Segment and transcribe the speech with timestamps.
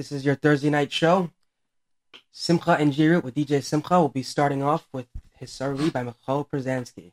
[0.00, 1.28] This is your Thursday night show.
[2.32, 6.48] Simcha and J-Root with DJ Simcha will be starting off with his Hisarli by Michal
[6.50, 7.12] Przanski.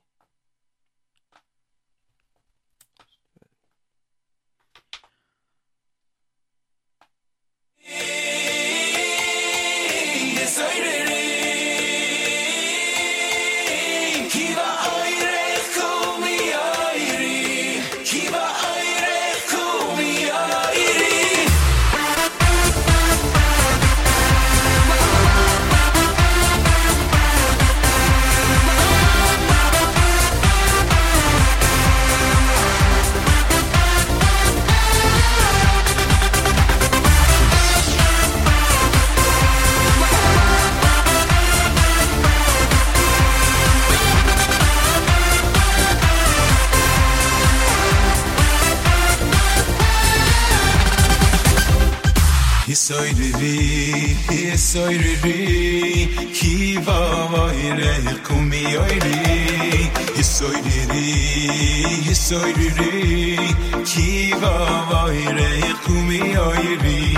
[52.87, 57.95] سایری سایری کی با وایره
[58.29, 63.37] کمی آیری سایری سایری
[63.85, 64.55] کی با
[64.91, 65.49] وایره
[65.87, 67.17] کمی آیری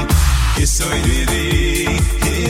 [0.66, 1.88] سایری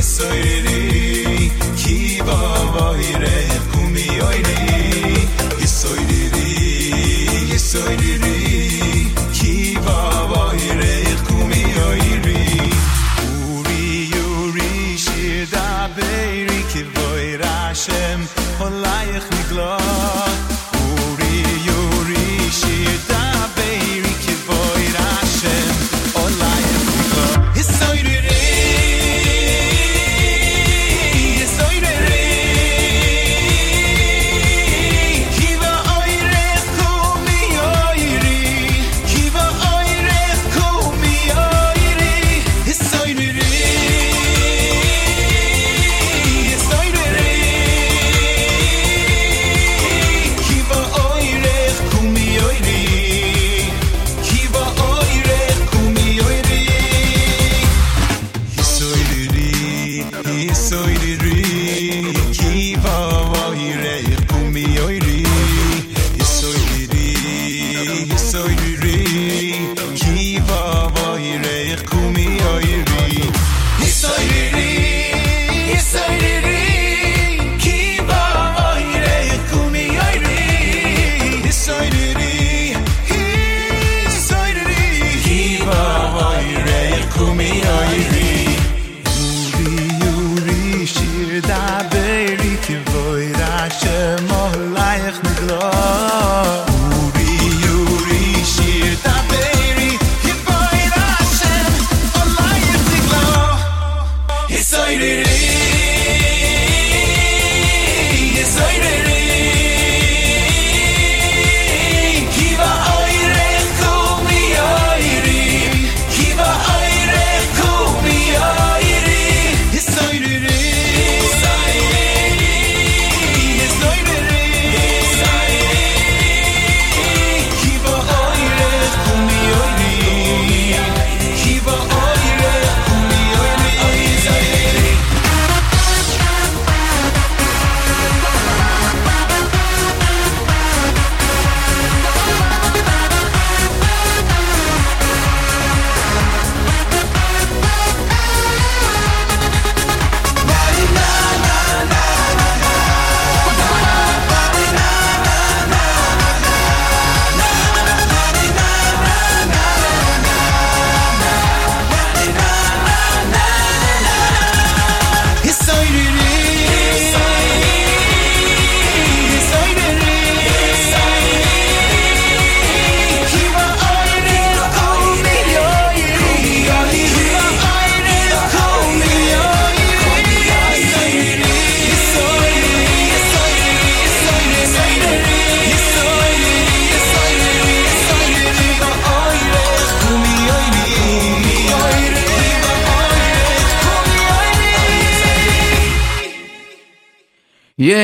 [0.02, 5.28] سایری کی با وایره کمی آیری
[5.66, 8.89] سایری سایری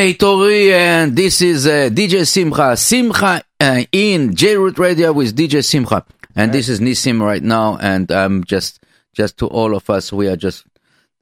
[0.06, 2.78] Yay, Tori, and this is uh, DJ Simcha.
[2.78, 6.06] Simcha uh, in J-Root Radio with DJ Simcha.
[6.36, 8.80] And this is Nisim right now, and um, just
[9.14, 10.68] just to all of us, we are just,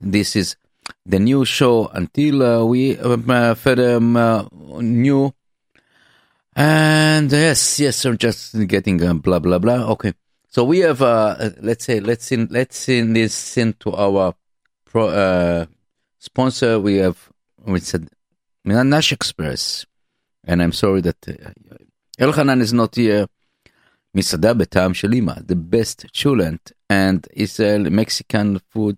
[0.02, 0.58] this is
[1.06, 5.34] the new show until uh, we um, uh, further um, uh, new.
[6.54, 9.92] And yes, yes, I'm just getting uh, blah, blah, blah.
[9.94, 10.12] Okay.
[10.50, 14.36] So we have, uh, uh, let's say, let's in, let's in this into our
[14.84, 15.66] pro, uh,
[16.20, 16.82] sponsor.
[16.82, 17.30] We have,
[17.66, 18.10] we said,
[18.65, 19.87] Nash Express,
[20.45, 21.51] and I'm sorry that uh,
[22.19, 23.27] Elchanan is not here.
[24.15, 28.97] מסעדה בטעם של אמא, the best chulent and Israel Mexican food.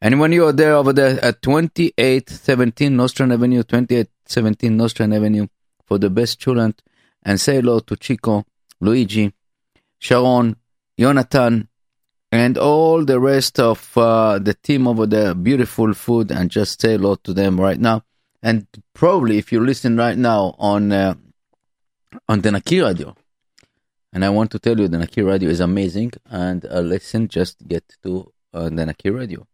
[0.00, 5.46] And when you are there over there at 2817 Nostrand Avenue, 2817 Nostrand Avenue
[5.84, 6.78] for the best chulent
[7.22, 8.44] and say hello to Chico,
[8.80, 9.32] Luigi,
[9.98, 10.56] Sharon,
[10.98, 11.68] Jonathan,
[12.32, 15.34] and all the rest of uh, the team over there.
[15.34, 18.02] Beautiful food and just say hello to them right now.
[18.47, 21.15] And probably if you listen right now on uh,
[22.29, 23.13] on the Naki Radio,
[24.13, 26.13] and I want to tell you the Naki Radio is amazing.
[26.27, 29.45] And uh, listen, just get to uh, the Naki Radio.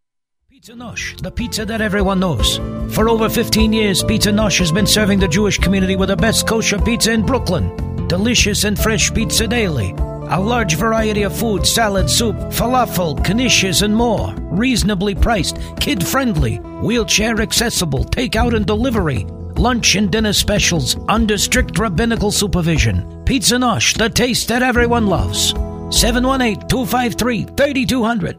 [0.47, 2.59] Pizza Nosh, the pizza that everyone knows.
[2.95, 6.45] For over 15 years, Pizza Nosh has been serving the Jewish community with the best
[6.47, 7.75] kosher pizza in Brooklyn.
[8.07, 9.95] Delicious and fresh pizza daily.
[10.29, 14.33] A large variety of food, salad, soup, falafel, knishes, and more.
[14.51, 19.25] Reasonably priced, kid friendly, wheelchair accessible, takeout and delivery.
[19.57, 23.23] Lunch and dinner specials under strict rabbinical supervision.
[23.25, 25.49] Pizza Nosh, the taste that everyone loves.
[25.91, 28.37] 718 253 3200.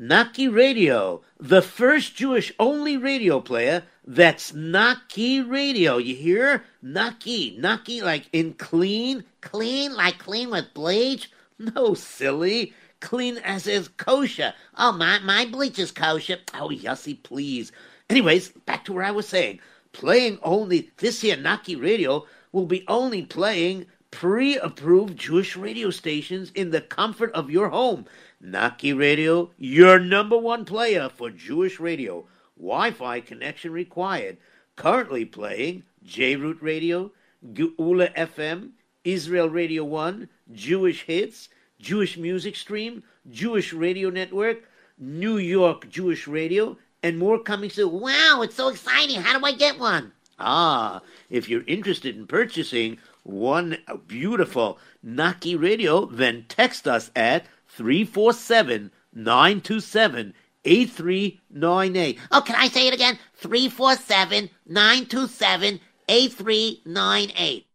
[0.00, 5.98] Naki Radio, the first Jewish only radio player that's Naki Radio.
[5.98, 6.64] You hear?
[6.80, 7.58] Naki.
[7.58, 9.22] Naki like in clean?
[9.42, 11.30] Clean like clean with bleach?
[11.58, 12.72] No, silly.
[13.00, 14.54] Clean as is kosher.
[14.78, 16.38] Oh, my, my bleach is kosher.
[16.54, 17.70] Oh, Yossi, please.
[18.08, 19.60] Anyways, back to where I was saying.
[19.92, 26.70] Playing only this here Naki Radio will be only playing pre-approved Jewish radio stations in
[26.70, 28.06] the comfort of your home.
[28.40, 32.26] Naki Radio, your number one player for Jewish radio.
[32.58, 34.36] Wi-Fi connection required.
[34.76, 37.12] Currently playing J-Root Radio,
[37.52, 38.70] Geula FM,
[39.04, 44.64] Israel Radio 1, Jewish Hits, Jewish Music Stream, Jewish Radio Network,
[44.98, 48.00] New York Jewish Radio, and more coming soon.
[48.00, 49.20] Wow, it's so exciting.
[49.20, 50.12] How do I get one?
[50.40, 58.90] Ah, if you're interested in purchasing one beautiful Naki radio, then text us at 347
[59.14, 60.34] 927
[60.68, 62.18] 8398.
[62.30, 63.18] Oh, can I say it again?
[63.36, 67.66] 347 927 8398.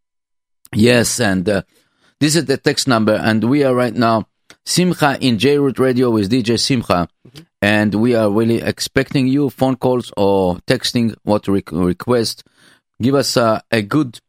[0.76, 1.62] Yes, and uh,
[2.20, 4.28] this is the text number, and we are right now
[4.66, 7.08] Simcha in J Root Radio with DJ Simcha,
[7.62, 12.44] and we are really expecting you phone calls or texting what re- request.
[13.02, 14.20] Give us uh, a good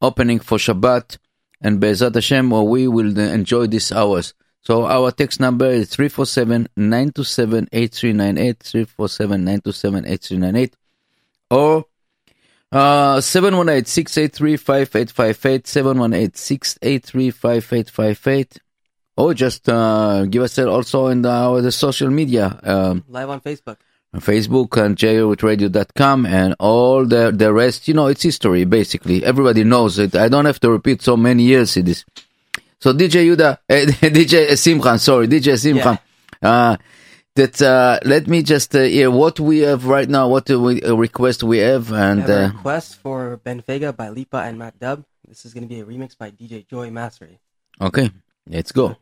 [0.00, 1.18] opening for Shabbat,
[1.60, 4.34] and Be'ezat Hashem, or we will enjoy these hours.
[4.62, 10.76] So our text number is 347 927 8398, 347 927 8398,
[11.50, 11.84] or
[12.72, 18.58] uh, 718 683 5858, 718 683 5858,
[19.16, 23.30] or just uh, give us a also in the, our the social media, um, Live
[23.30, 23.76] on Facebook.
[24.16, 27.86] Facebook and jrootradio.com and all the, the rest.
[27.86, 29.24] You know, it's history, basically.
[29.24, 30.16] Everybody knows it.
[30.16, 32.04] I don't have to repeat so many years it is.
[32.80, 35.98] So DJ Yuda, eh, DJ Simchan, sorry, DJ Simchan.
[36.42, 36.76] Uh,
[37.36, 40.82] that uh, let me just uh, hear what we have right now, what uh, we,
[40.82, 44.38] uh, request we have, We and have a uh, request for Ben Vega by Lipa
[44.38, 45.04] and Matt Dubb.
[45.28, 47.38] This is going to be a remix by DJ Joy Massery.
[47.80, 48.10] okay,
[48.48, 48.96] let's go.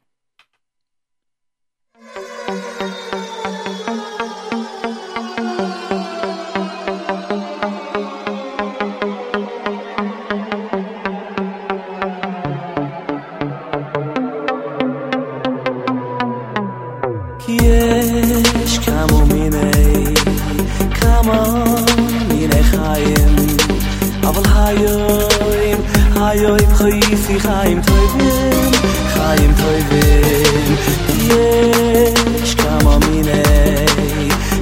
[24.29, 25.81] אבל היום,
[26.17, 28.73] היום חייסי חיים טובים,
[29.09, 30.77] חיים טובים.
[31.09, 33.87] יש כמה מיני,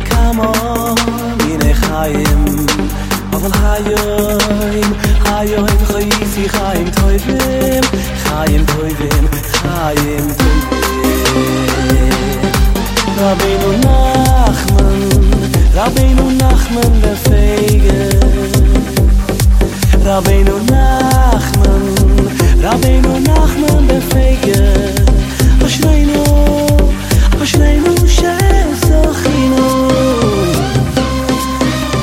[0.04, 0.52] כמה
[1.46, 2.44] מיני חיים,
[3.32, 4.92] אבל היום,
[5.24, 7.82] היום חייסי חיים טובים,
[8.16, 10.46] חיים טובים, חיים טובים.
[13.26, 15.00] Rabbeinu Nachman,
[15.78, 18.36] Rabbeinu Nachman befegen.
[20.06, 21.84] Rabbeinu Nachman
[22.62, 24.62] Rabbeinu Nachman befege
[25.66, 26.22] Ashleinu
[27.42, 29.66] Ashleinu shesokhinu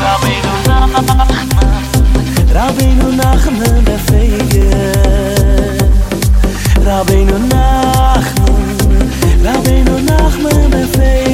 [0.04, 1.30] Rabbeinu Nachman
[2.58, 4.70] Rabbeinu Nachman befege
[6.88, 8.64] Rabbeinu Nachman
[9.46, 11.33] Rabbeinu Nachman befege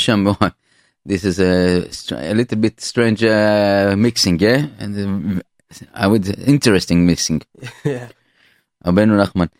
[0.00, 0.34] Hashem,
[1.04, 1.86] this is a,
[2.30, 5.42] a little bit strange uh, mixing, yeah, and uh,
[5.94, 7.42] I would interesting mixing.
[7.84, 8.08] yeah.
[8.84, 9.50] Rabbeinu Nachman.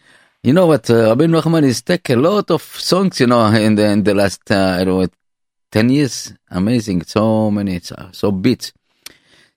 [0.43, 0.89] You know what?
[0.89, 4.15] Uh, Rabbeinu Nachman is take a lot of songs, you know, in the in the
[4.15, 5.09] last uh, I don't know,
[5.71, 6.33] ten years.
[6.51, 8.73] Amazing, so many, so, so beats.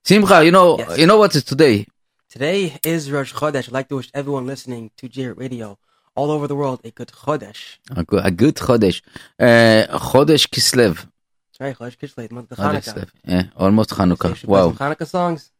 [0.04, 0.98] Simcha, you know, Yes.
[0.98, 1.88] you know what is today?
[2.30, 3.68] Today is Rosh Chodesh.
[3.70, 5.78] I'd like to wish everyone listening to J Radio
[6.16, 7.78] all over the world a good Chodesh.
[7.96, 9.02] A good, a good Chodesh,
[9.40, 10.96] uh, Chodesh Kislev.
[10.96, 13.10] That's right, Chodesh Kislev, month of Hanukkah.
[13.26, 14.42] Yeah, almost So Hanukkah.
[14.44, 14.68] you Wow.
[14.74, 15.52] some Hanukkah songs.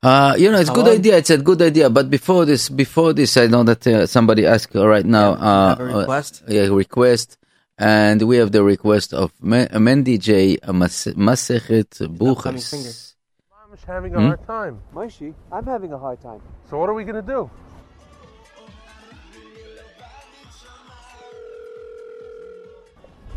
[0.00, 1.16] Uh, you know, it's a good idea.
[1.16, 1.90] It's a good idea.
[1.90, 5.32] But before this, before this, I know that uh, somebody asked uh, right now.
[5.32, 6.42] uh, have a request?
[6.48, 7.36] Uh, yeah, request.
[7.78, 10.58] And we have the request of Me- Mendy J.
[10.58, 12.82] uh, Mas- Masechet upcoming singer.
[12.90, 13.14] Buches.
[13.52, 14.26] I'm having a Hmm?
[14.26, 14.80] hard time.
[14.94, 16.40] Moishi, I'm having a hard time.
[16.70, 17.50] So what are we gonna do?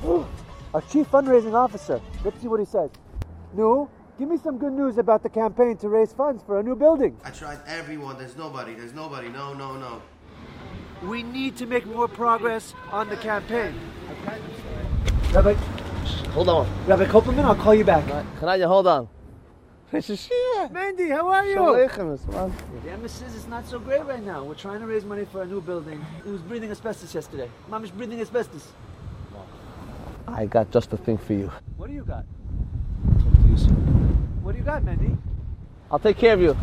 [0.04, 2.02] Our chief fundraising officer.
[2.24, 2.90] Let's see what he says.
[3.54, 6.76] No, give me some good news about the campaign to raise funds for a new
[6.76, 7.18] building.
[7.24, 8.18] I tried everyone.
[8.18, 8.74] There's nobody.
[8.74, 9.30] There's nobody.
[9.30, 10.02] No, no, no.
[11.04, 13.74] We need to make more progress on the campaign.
[15.34, 15.56] Rabbi,
[16.34, 16.88] Hold on.
[16.88, 18.06] Rabbi Kopelman, I'll call you back.
[18.40, 19.10] Kanaya, hold on.
[19.92, 21.56] Mandy, how are you?
[21.56, 21.76] Shalom,
[22.32, 22.54] man.
[22.84, 24.42] The emissions is not so great right now.
[24.46, 26.04] We're trying to raise money for a new building.
[26.24, 27.50] He was breathing asbestos yesterday.
[27.68, 28.72] Mom is breathing asbestos.
[30.29, 31.51] I got just the thing for you.
[31.77, 32.25] What do you got?
[34.43, 35.17] What do you got, Mandy?
[35.91, 36.57] I'll take care of you.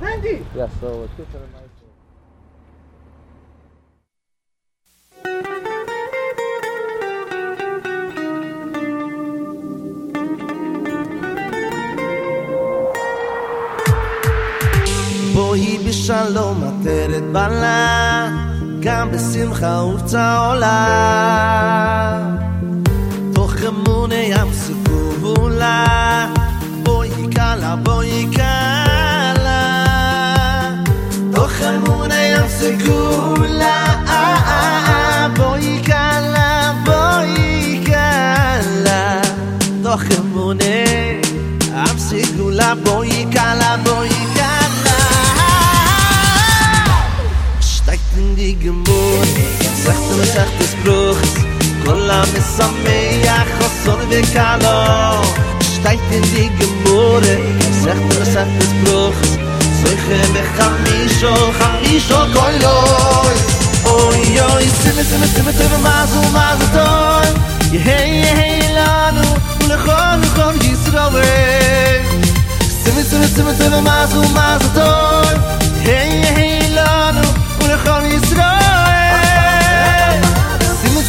[0.00, 0.44] Mandy!
[0.56, 1.90] Yeah, so let's get to the nice one.
[15.34, 18.53] בואי בשלום עטרת בלה,
[18.84, 20.76] גם בשמחה ובצהולה.
[23.34, 26.26] תוך אמוני ים סגולה,
[26.82, 29.84] בואי קלה, בואי קלה.
[31.34, 33.84] תוך אמוני ים סגולה,
[35.36, 39.20] בואי קלה, בואי קלה.
[39.82, 40.84] תוך אמוני
[41.74, 44.13] ים סגולה, בואי קלה, בואי קלה.
[49.85, 51.23] sagt mir sagt es bruch.
[51.85, 54.77] Kolla mit samme ja khosol de kalo.
[55.73, 57.35] Steit in die gemore
[57.83, 59.21] sagt mir sagt es bruch.
[59.79, 62.77] Sich in der khamisho khamisho kolo
[63.93, 64.21] oi
[64.53, 67.33] oi sim sim sim sim mazu mazu ton
[67.73, 69.25] ye hey ye hey lanu
[69.63, 71.29] ul khon khon gisrawe
[72.81, 75.35] sim sim sim sim mazu mazu ton
[75.87, 77.25] hey ye hey lanu
[77.63, 78.64] ul khon gisrawe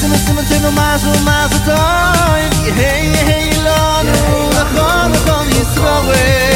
[0.07, 6.56] אין דער צימער צו מאס און מאס דאָ אין היי היי לאנו נאָך נאָך יסרוויי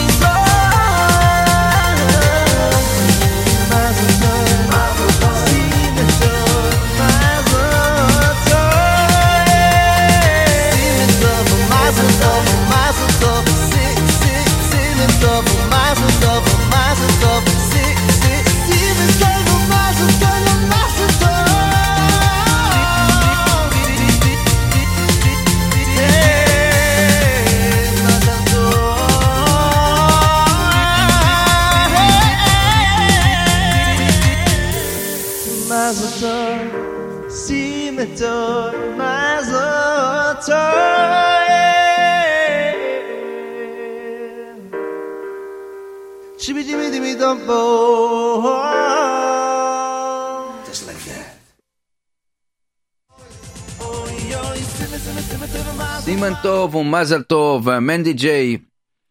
[56.61, 58.61] Tov Mazel Tov, uh, Mendy J.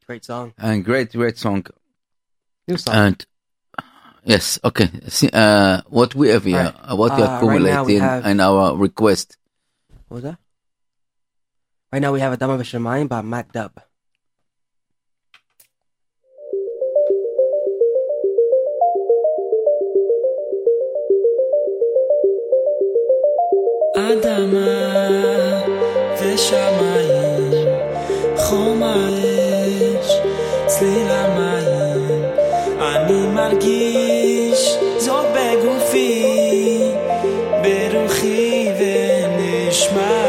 [0.06, 0.54] Great song.
[0.56, 1.66] And great, great song.
[2.68, 2.94] New song.
[2.94, 3.26] And
[4.22, 4.88] yes, okay.
[5.08, 6.94] See, uh, what we have here, uh, right.
[6.94, 9.36] what we uh, accumulated right we have, in our request.
[10.06, 10.38] What was that?
[11.92, 13.72] Right now we have a Adama Vishamayim by Matt Dubb.
[23.96, 25.64] Adama
[26.16, 26.89] Vishamayim.
[33.29, 36.25] מרגיש זאת בגופי,
[37.61, 40.25] ברוחי ונשמתי.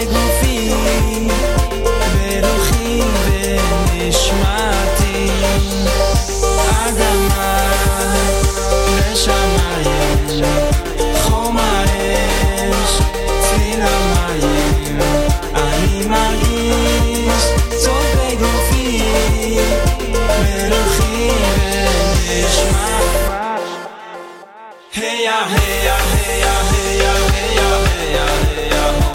[24.94, 29.11] Hey ya, hey ya, hey ya, hey ya, hey ya, hey ya, hey ya.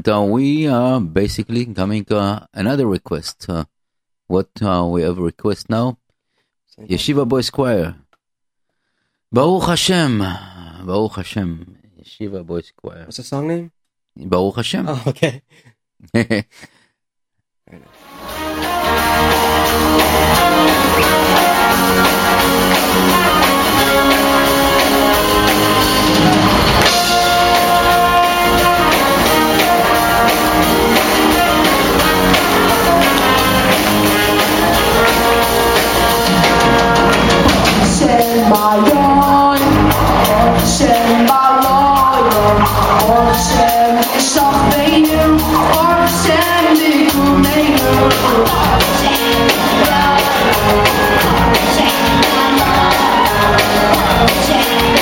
[0.00, 3.44] And uh, we are basically coming uh, another request.
[3.50, 3.66] Uh,
[4.28, 5.98] what we have a request now?
[6.78, 7.96] Yeshiva Boys Choir.
[9.30, 10.20] Baruch Hashem.
[10.86, 11.76] Baruch Hashem.
[12.00, 13.04] Yeshiva Boys Choir.
[13.04, 13.72] What's the song name?
[14.16, 14.86] Baruch Hashem.
[14.88, 15.42] Oh, okay.
[38.50, 39.62] Shem Bayon,
[40.66, 42.58] Shem Bayon,
[43.06, 45.22] Or Shem Yishach Beinu,
[45.78, 47.90] Or Shem Nikumeinu.
[54.50, 54.99] Maybe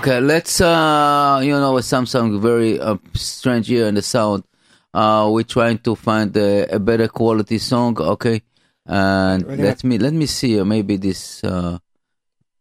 [0.00, 4.42] Okay, let's uh you know with Samsung very uh, strange here in the sound.
[4.92, 8.42] Uh we're trying to find a, a better quality song, okay?
[8.84, 11.78] And We're gonna- let me let me see uh, maybe this uh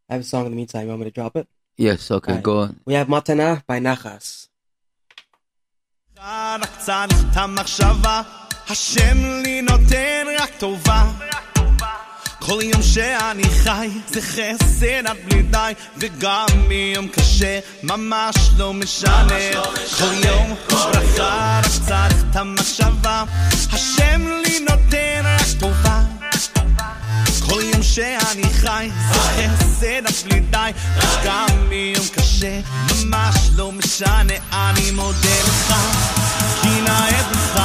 [0.10, 0.84] I have a song in the meantime.
[0.84, 1.48] You want me to drop it?
[1.78, 2.44] yes, okay, Alright.
[2.44, 2.80] go on.
[2.86, 4.48] We have Matana by Nachas.
[6.62, 8.22] רק צריך את המחשבה,
[8.70, 11.12] השם לי נותן רק טובה.
[12.41, 19.39] כל יום שאני חי זה חסד עד בלי די, וגם מיום קשה ממש לא משנה.
[19.99, 23.25] כל יום יש ברכה, רק צריך את המחשבה,
[23.73, 26.01] השם לי נותן רק טובה.
[27.49, 34.35] כל יום שאני חי זה חסד עד בלי די, וגם מיום קשה ממש לא משנה,
[34.53, 35.75] אני מודה לך,
[36.63, 37.61] כי נאה בך,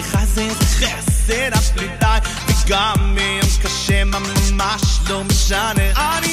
[0.00, 6.16] הבריחה זה חסר השליטה וגם אם קשה ממש לא משנה.
[6.18, 6.29] אני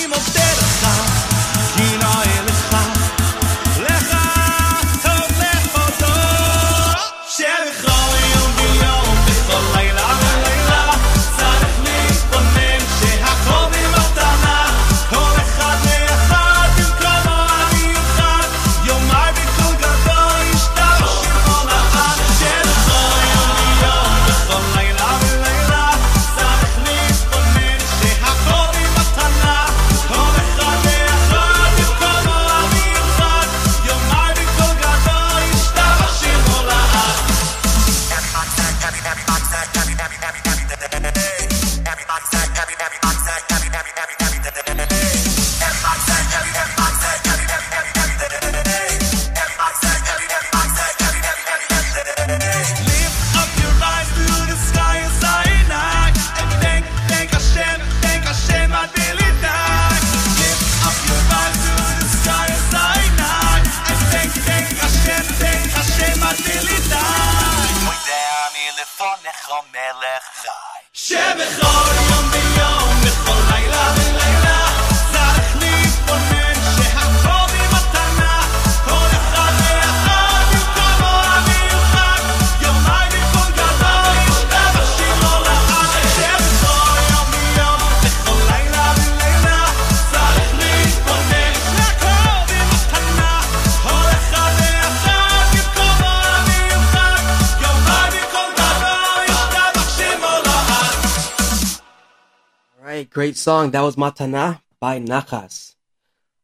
[103.18, 103.72] Great song.
[103.72, 105.74] That was Matana by Nachas.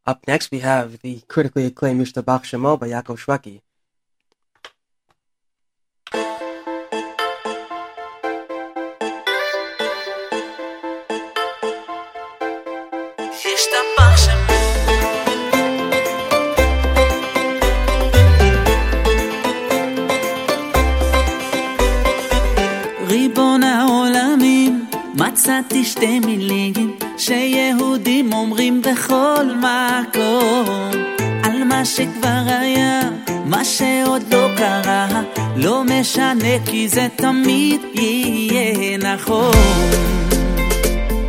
[0.07, 3.61] Up next, we have the critically acclaimed Yushtabach Shemo by Yaakov Shwekey.
[25.13, 26.73] מצאתי שתי מילים
[27.17, 30.91] שיהודים אומרים בכל מקום.
[31.43, 33.01] על מה שכבר היה,
[33.45, 35.21] מה שעוד לא קרה
[35.55, 39.55] לא משנה כי זה תמיד יהיה נכון.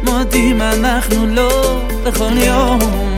[0.05, 3.14] מודים אנחנו לא בכל יום.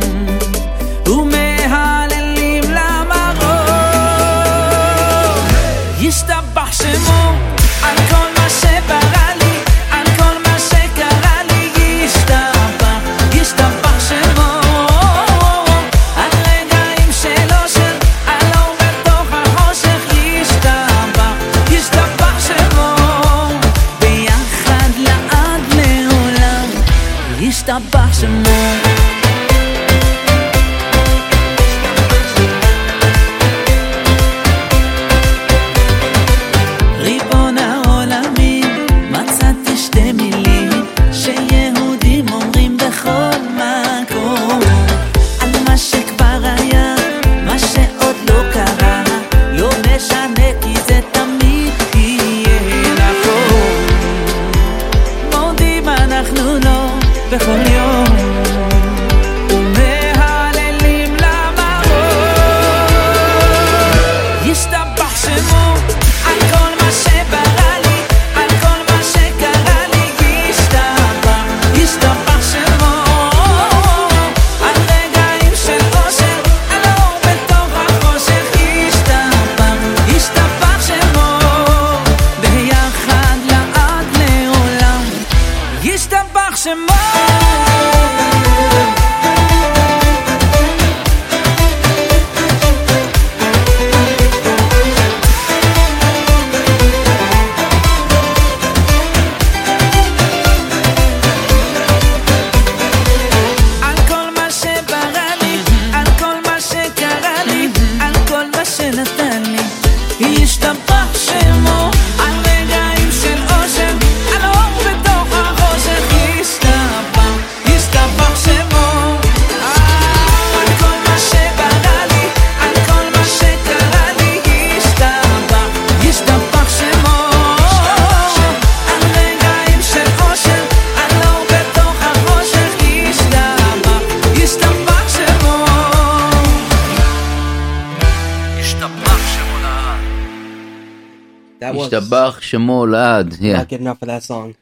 [144.26, 144.56] song.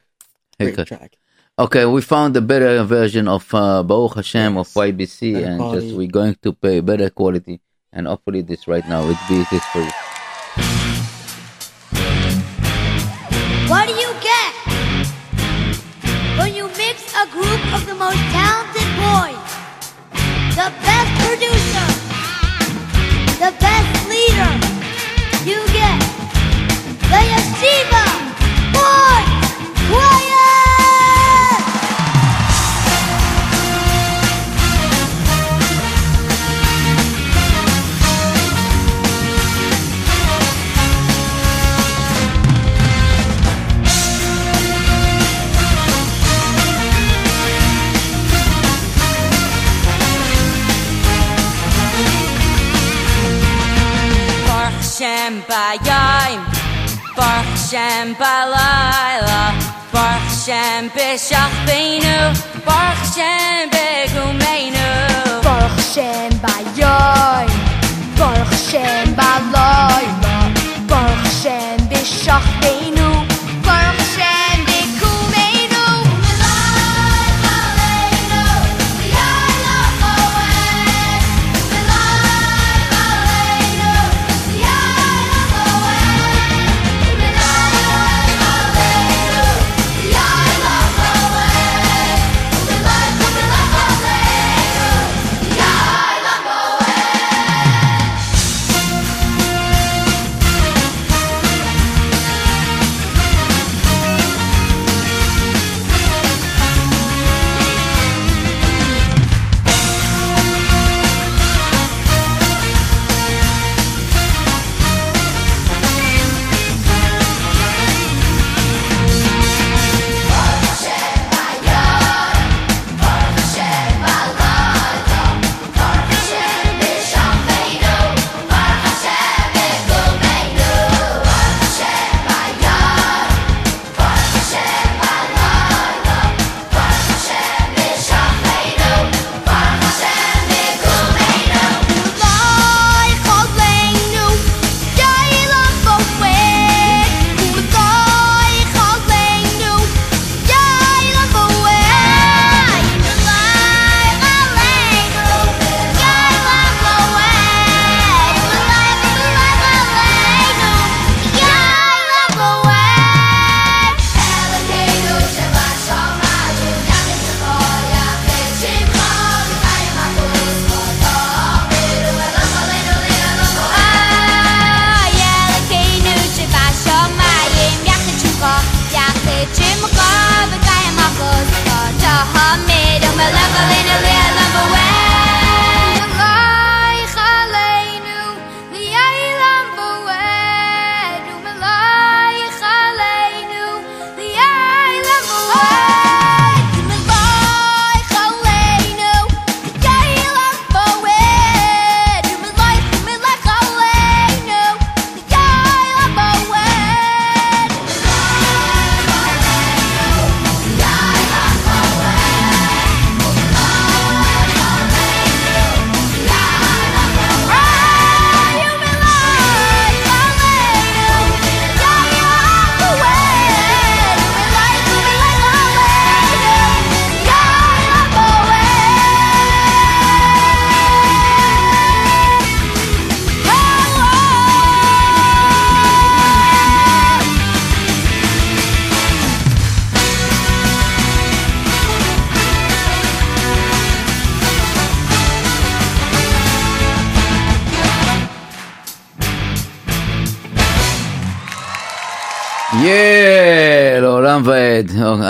[0.59, 0.85] Great okay.
[0.85, 1.17] track.
[1.57, 4.77] Okay, we found a better version of uh, Baruch Hashem yes.
[4.77, 5.87] of YBC, better and quality.
[5.87, 7.61] just we're going to pay better quality.
[7.93, 10.04] And hopefully, this right now it be this for you.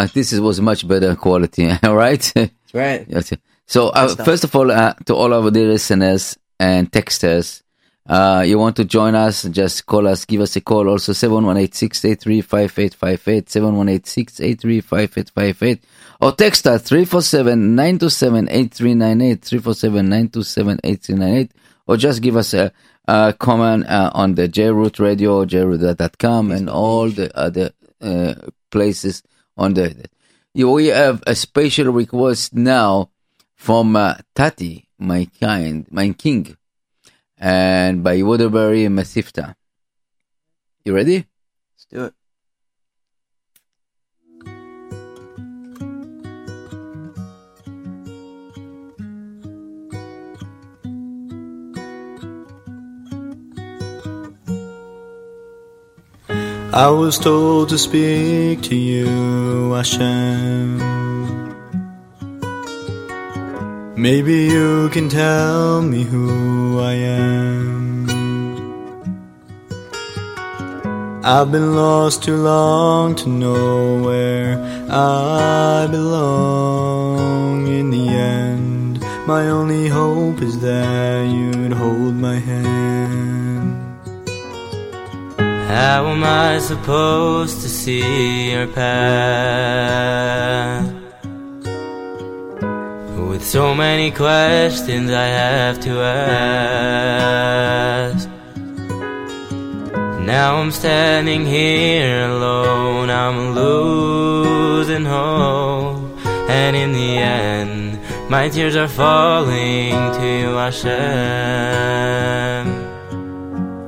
[0.05, 2.33] Uh, this is, was much better quality, right?
[2.35, 3.07] That's right.
[3.09, 3.33] Yes.
[3.67, 7.63] So, uh, first of all, uh, to all our dear listeners and texters,
[8.07, 10.91] uh, you want to join us, just call us, give us a call.
[10.91, 15.81] Also, 718-683-5858, 718-683-5858,
[16.21, 21.49] or text us 347-927-8398, 347-927-8398,
[21.87, 22.71] or just give us a,
[23.09, 27.71] a comment uh, on the J-Root Radio, jroot.com, and all the other
[28.03, 28.35] uh,
[28.71, 29.23] places
[29.57, 30.09] on the.
[30.55, 33.11] We have a special request now
[33.55, 36.57] from uh, Tati, my kind, my king,
[37.39, 39.57] and by Waterbury and Mesivta.
[40.85, 41.27] You ready?
[41.75, 42.15] Let's do it.
[56.77, 60.79] I was told to speak to you, Hashem.
[63.95, 68.11] Maybe you can tell me who I am.
[71.23, 74.59] I've been lost too long to know where
[74.91, 78.99] I belong in the end.
[79.29, 82.74] My only hope is that you'd hold my hand.
[85.75, 90.87] How am I supposed to see your path?
[93.29, 98.29] With so many questions I have to ask.
[100.21, 105.99] Now I'm standing here alone, I'm losing hope.
[106.49, 107.99] And in the end,
[108.31, 111.95] my tears are falling to you, Hashem.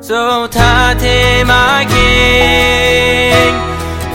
[0.06, 3.54] So Tate, my king,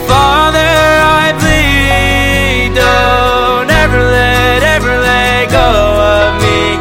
[0.08, 0.72] Father,
[1.20, 5.68] I plead, don't ever let, ever let go
[6.16, 6.80] of me,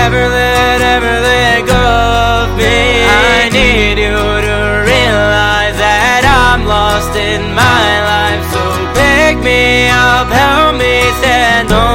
[0.00, 3.04] ever let, ever let go of me.
[3.04, 8.64] I need you to realize that I'm lost in my life, so
[8.96, 11.87] pick me up, help me stand, don't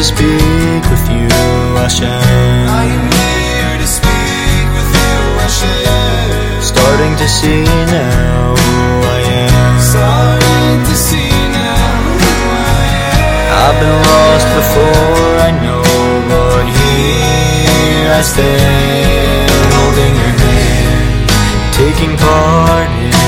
[0.00, 1.28] to speak with you,
[1.76, 2.08] Hashem.
[2.08, 6.62] I am here to speak with you, Hashem.
[6.72, 9.72] Starting to see now who I am.
[9.92, 13.52] Starting to see now who I am.
[13.60, 15.84] I've been lost before, I know,
[16.32, 21.28] but here I stand, holding your hand,
[21.76, 23.19] taking part in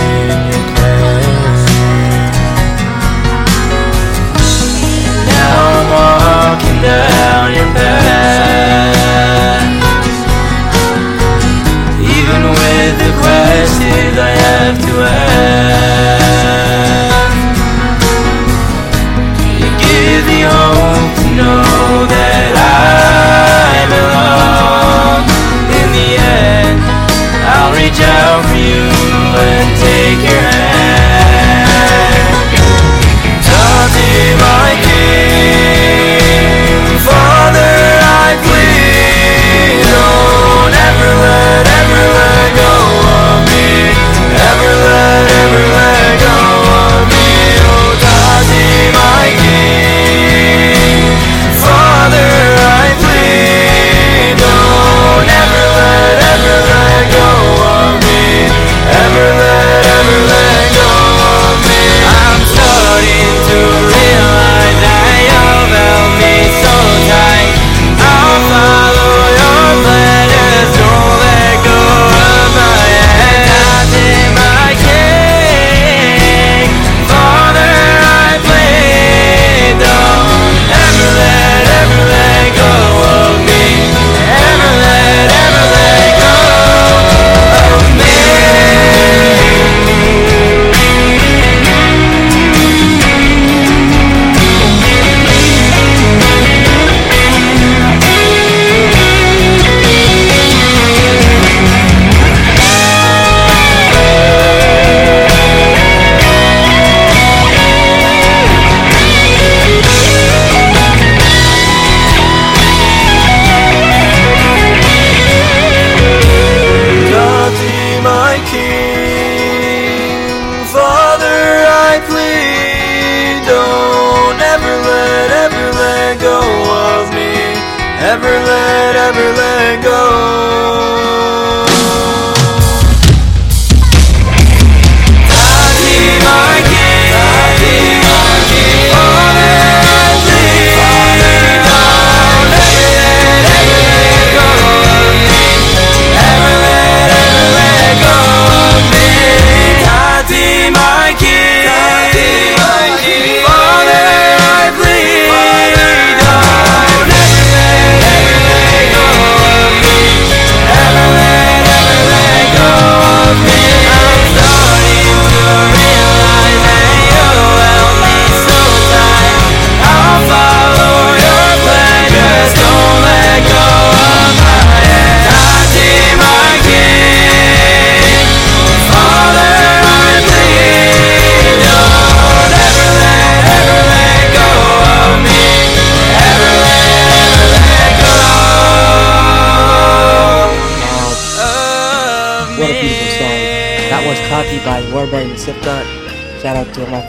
[6.82, 8.02] down your path.
[12.02, 16.52] Even with the questions I have to ask,
[19.62, 25.22] you give me hope to know that I belong.
[25.78, 26.78] In the end,
[27.46, 28.90] I'll reach out for you
[29.38, 30.51] and take your hand.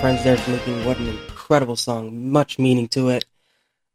[0.04, 2.30] Friends there for making what an incredible song.
[2.30, 3.24] Much meaning to it.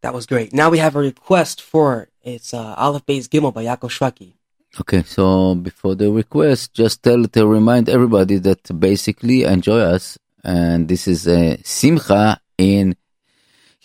[0.01, 0.55] That was great.
[0.55, 4.33] Now we have a request for it's uh, Aleph Beis Gimel by Yaakov Shwekey.
[4.81, 10.89] Okay, so before the request, just tell to remind everybody that basically enjoy us, and
[10.89, 12.97] this is a Simcha in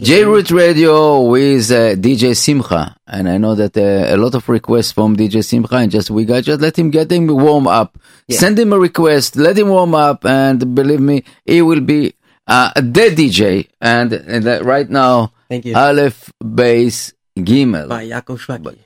[0.02, 4.92] J-Root Radio with uh, DJ Simcha, and I know that uh, a lot of requests
[4.92, 8.40] from DJ Simcha, and just we got just let him get him warm up, Yeah.
[8.40, 12.14] send him a request, let him warm up, and believe me, he will be
[12.48, 13.68] uh, the DJ.
[13.80, 15.76] And, and uh, right now, Thank you.
[15.76, 18.80] Aleph Beis Gimel by Yaakov Shwekey.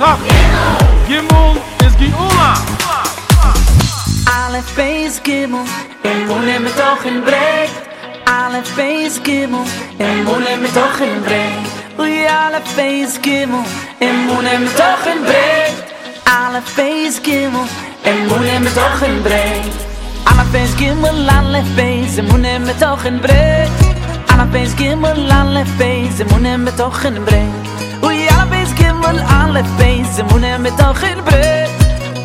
[0.00, 0.18] Tach.
[1.08, 2.54] Gimmel is die Oma.
[4.24, 5.60] Alle Face Gimmel,
[6.02, 7.70] en wo nem mir doch in Breck.
[8.24, 9.60] Alle Face Gimmel,
[9.98, 11.64] en wo nem doch in Breck.
[11.98, 13.62] Ui alle Face Gimmel,
[13.98, 15.74] en wo nem mir doch in Breck.
[16.24, 17.66] Alle Face Gimmel,
[18.04, 19.68] en wo nem mir doch in Breck.
[20.24, 23.68] Alle Face Gimmel, alle Face, ey wo nem mir doch in Breck.
[24.32, 27.79] Alle Face Gimmel, alle Face, nem doch in Breck.
[29.10, 31.66] mol alle feis im un em doch in bre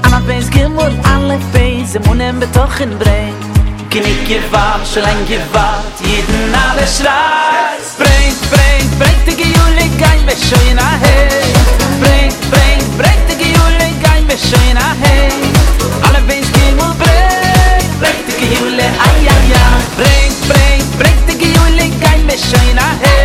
[0.06, 0.66] ana a feis ge
[1.14, 3.34] alle feis im un em doch in bre
[3.90, 4.80] kinik ik ge war
[6.02, 9.50] jeden alle schrais brein brein brein de ge
[10.02, 10.34] kein we
[10.88, 11.18] a he
[12.02, 13.50] brein brein brein de ge
[14.04, 14.36] kein we
[14.86, 15.18] a he
[16.06, 18.50] alle feis ge mol brein brein de ge
[19.08, 21.50] ay ay ay brein brein brein de ge
[22.04, 22.36] kein we
[22.88, 23.16] a he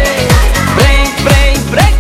[0.77, 2.00] Break, break, break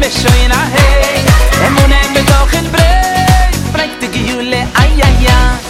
[0.00, 1.24] בשוינה היי
[1.66, 5.67] אמונה בתוכן ברי פרקטיקי יולי איי איי איי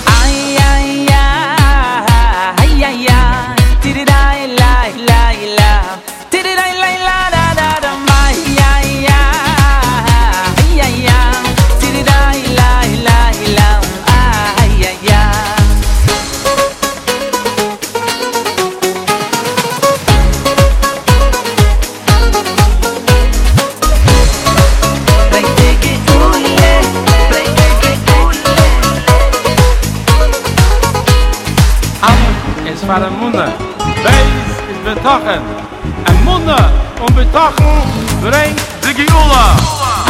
[32.89, 33.47] far a munna.
[34.05, 35.43] Beis is betochen.
[36.11, 36.59] A munna
[37.05, 37.77] un betochen
[38.23, 39.45] brengt de geula.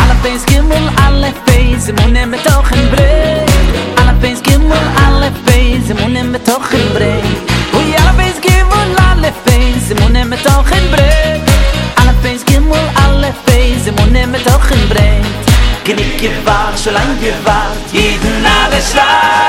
[0.01, 3.51] Alle beis gimmel, alle beis, a munna betochen brengt.
[4.01, 7.39] Alle beis gimmel, alle beis, a munna betochen brengt.
[7.77, 11.51] Ui, alle beis gimmel, alle beis, a munna betochen brengt.
[11.99, 15.45] Alle beis gimmel, alle beis, a munna betochen brengt.
[15.85, 19.48] Genick gewahrt, schon lang gewahrt, jeden alle schreit.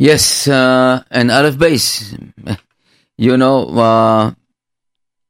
[0.00, 2.16] Yes, uh, and Aleph Beis.
[3.18, 4.32] You know uh,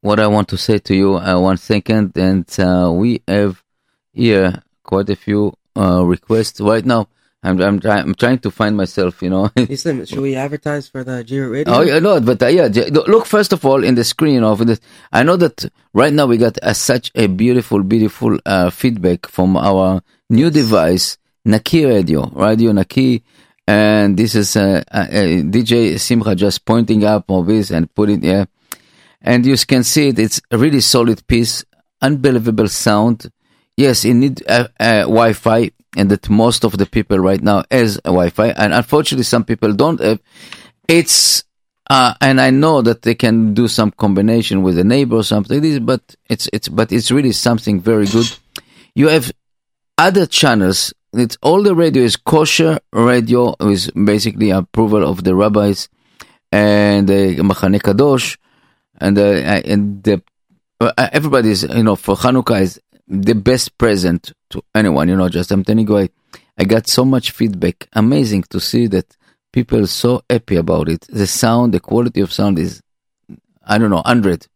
[0.00, 1.16] what I want to say to you.
[1.16, 3.64] Uh, one second, and uh, we have
[4.12, 7.08] here quite a few uh, requests right now.
[7.42, 9.20] I'm I'm, try- I'm trying to find myself.
[9.22, 9.50] You know.
[9.56, 11.74] Listen, should we advertise for the Jira Radio?
[11.74, 14.78] Oh, yeah, no, but uh, yeah, look first of all in the screen of this.
[15.10, 19.56] I know that right now we got uh, such a beautiful, beautiful uh, feedback from
[19.56, 23.24] our new device, Naki Radio, Radio Naki,
[23.70, 28.10] and this is uh, uh, uh, DJ Simcha just pointing up of this and put
[28.10, 28.48] it there,
[29.22, 30.18] and you can see it.
[30.18, 31.64] It's a really solid piece,
[32.02, 33.30] unbelievable sound.
[33.76, 37.98] Yes, it need uh, uh, Wi-Fi, and that most of the people right now has
[37.98, 40.18] a Wi-Fi, and unfortunately some people don't have.
[40.88, 41.44] It's
[41.88, 45.84] uh, and I know that they can do some combination with a neighbor or something.
[45.84, 48.28] but it's it's but it's really something very good.
[48.96, 49.30] You have
[49.96, 50.92] other channels.
[51.12, 55.88] It's all the radio is kosher radio with basically approval of the rabbis
[56.52, 58.36] and the Machane Kadosh
[59.00, 60.22] and the and the
[60.80, 65.08] uh, everybody's you know for Hanukkah is the best present to anyone.
[65.08, 66.08] You know, just I'm telling you, I,
[66.56, 67.88] I got so much feedback.
[67.92, 69.16] Amazing to see that
[69.52, 71.06] people so happy about it.
[71.08, 72.80] The sound, the quality of sound is,
[73.66, 74.46] I don't know, hundred,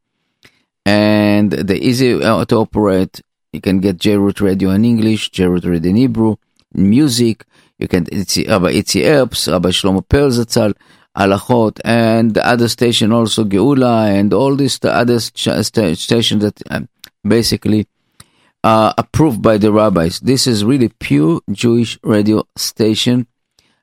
[0.87, 3.21] and the easy uh, to operate.
[3.55, 6.37] You can get J-Root Radio in English, J-Root Radio in Hebrew,
[6.75, 7.45] music.
[7.79, 10.75] You can it's Rabbi Itzi Erbs, Rabbi Shlomo Perl Zatzal,
[11.17, 16.89] Alachot, and the other station also Geula, and all these the other stations that um,
[17.27, 17.87] basically
[18.65, 20.19] uh, approved by the rabbis.
[20.21, 23.29] This is really pure Jewish radio station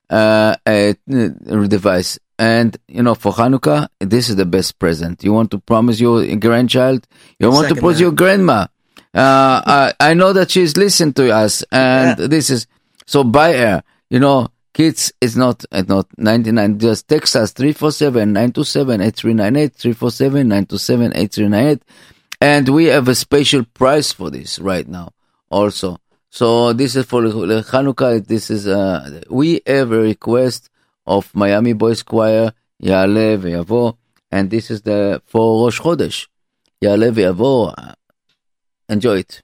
[0.09, 2.19] uh, uh, device.
[2.37, 5.23] And you know, for Hanukkah, this is the best present.
[5.23, 7.07] You want to promise your grandchild,
[7.39, 8.67] you want to promise your grandma.
[9.13, 12.67] Uh, I, I know that she's listened to us, and this is
[13.05, 13.83] so buy air.
[14.09, 16.79] You know, kids, it's not it's not ninety nine.
[16.79, 21.81] Just text us 347-927-8398, 347-927-8398.
[22.39, 25.09] and we have a special price for this right now
[25.49, 25.97] also.
[26.29, 28.25] So this is for the Hanukkah.
[28.25, 30.69] This is uh, we have a request
[31.05, 33.97] of Miami Boys Choir Ya'ale Ve'yavo,
[34.31, 36.27] and this is the for Rosh Chodesh
[36.81, 37.73] Ya'ale Ve'yavo.
[38.91, 39.41] Enjoy it.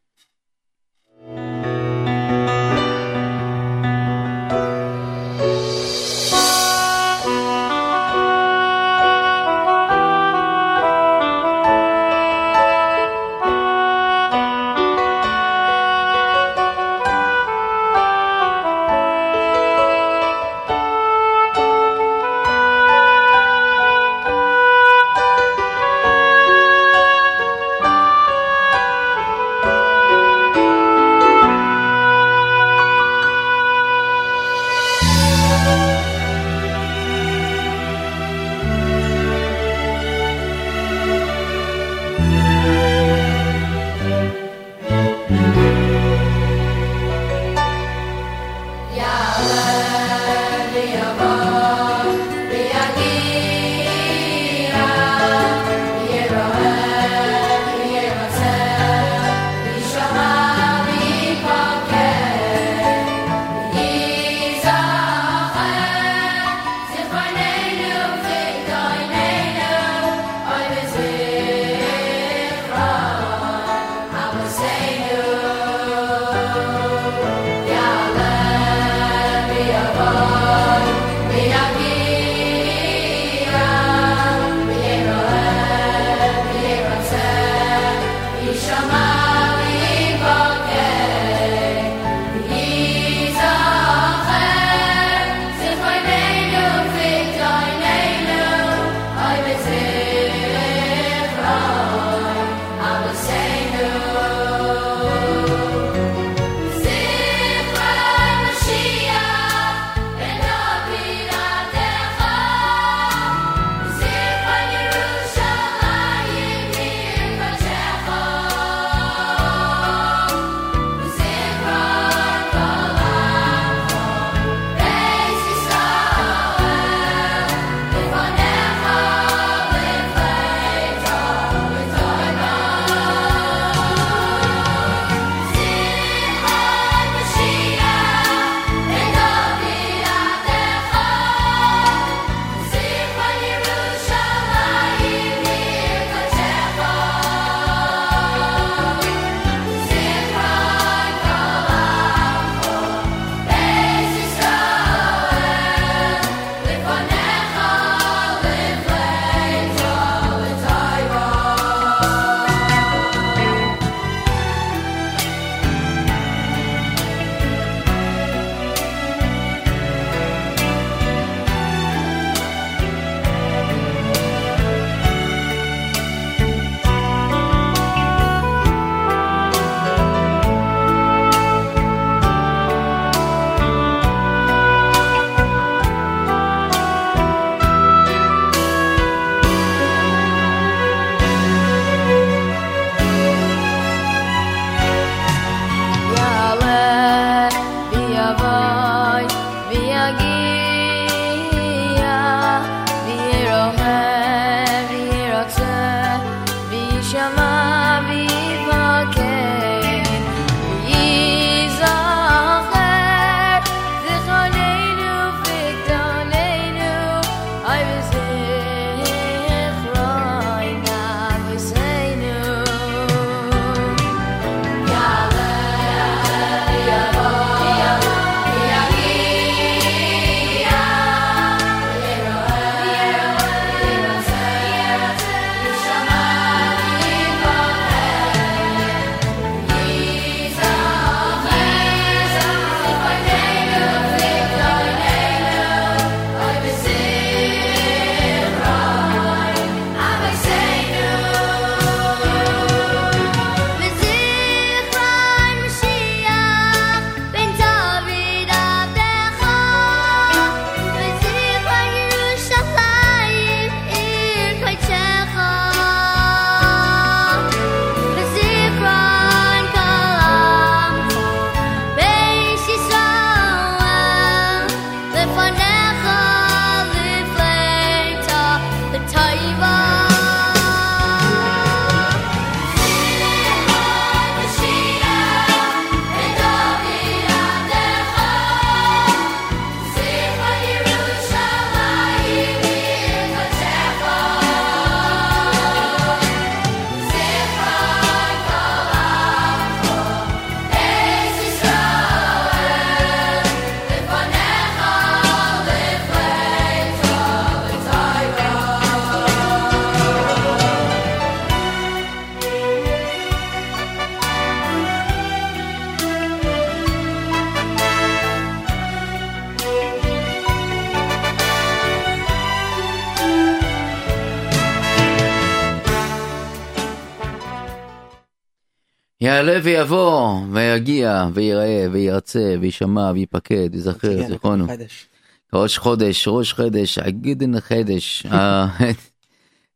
[329.68, 334.68] ויבוא, ויגיע, ויראה, וירצה, וישמע, ויפקד, ויזכר, זיכרונו.
[334.68, 335.08] חדש.
[335.54, 338.26] ראש חודש, ראש חודש, עגידן חדש.
[338.26, 338.94] Uh,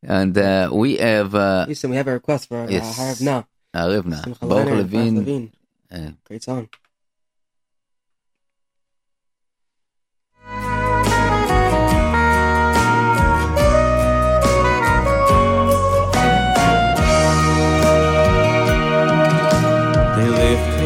[0.08, 2.98] and uh, we have uh, Listen, we have a request for uh, Yes.
[2.98, 3.42] Harav Na.
[3.76, 5.16] Arevna, Simcha Baruch Leonard, Baruch Levine.
[5.18, 5.52] Levine.
[5.92, 6.70] Uh, Great song.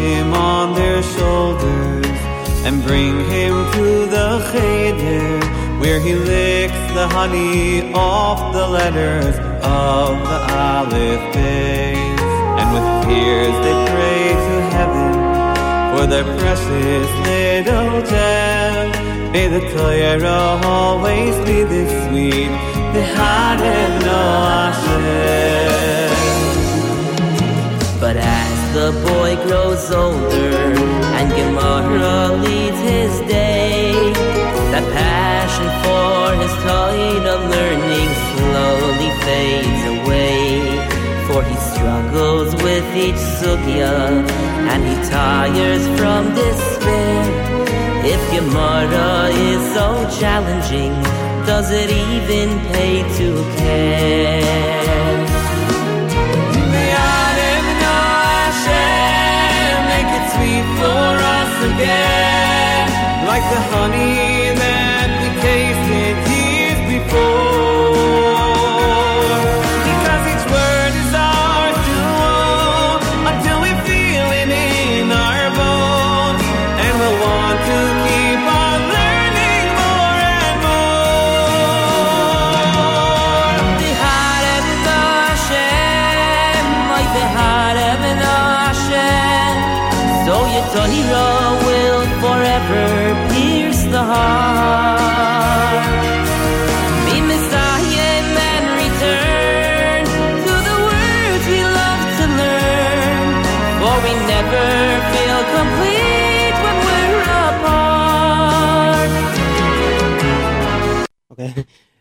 [0.05, 2.19] Him on their shoulders
[2.63, 5.39] and bring him to the cheder
[5.79, 12.21] where he licks the honey off the letters of the Aleph Beis.
[12.59, 15.13] And with tears they pray to heaven
[15.91, 19.31] for their precious little gem.
[19.31, 22.53] May the Torah always be this sweet,
[22.93, 25.84] the of no Hashem.
[28.75, 30.75] The boy grows older
[31.15, 33.93] and Gemara leads his day,
[34.71, 40.59] that passion for his Torah learning slowly fades away.
[41.25, 43.95] For he struggles with each sugya
[44.71, 47.23] and he tires from despair.
[48.03, 49.87] If Gemara is so
[50.19, 50.91] challenging,
[51.47, 55.44] does it even pay to care?
[61.73, 62.87] Again,
[63.25, 64.44] like the honey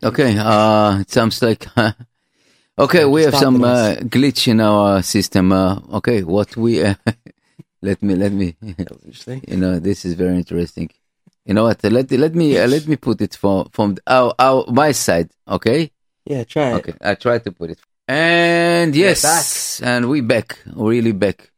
[0.05, 0.23] Okay.
[0.23, 1.65] Okay, uh, it sounds like.
[2.77, 5.51] okay, we have some uh, glitch in our system.
[5.51, 6.83] Uh, okay, what we.
[6.83, 6.93] Uh,
[7.81, 8.55] let me, let me.
[8.61, 9.43] interesting.
[9.47, 10.89] You know, this is very interesting.
[11.45, 11.83] You know what?
[11.83, 15.29] Let let me uh, let me put it from from our, our my side.
[15.47, 15.91] Okay.
[16.25, 16.75] Yeah, try it.
[16.75, 17.79] Okay, I try to put it.
[18.07, 21.51] And yes, and we back, really back.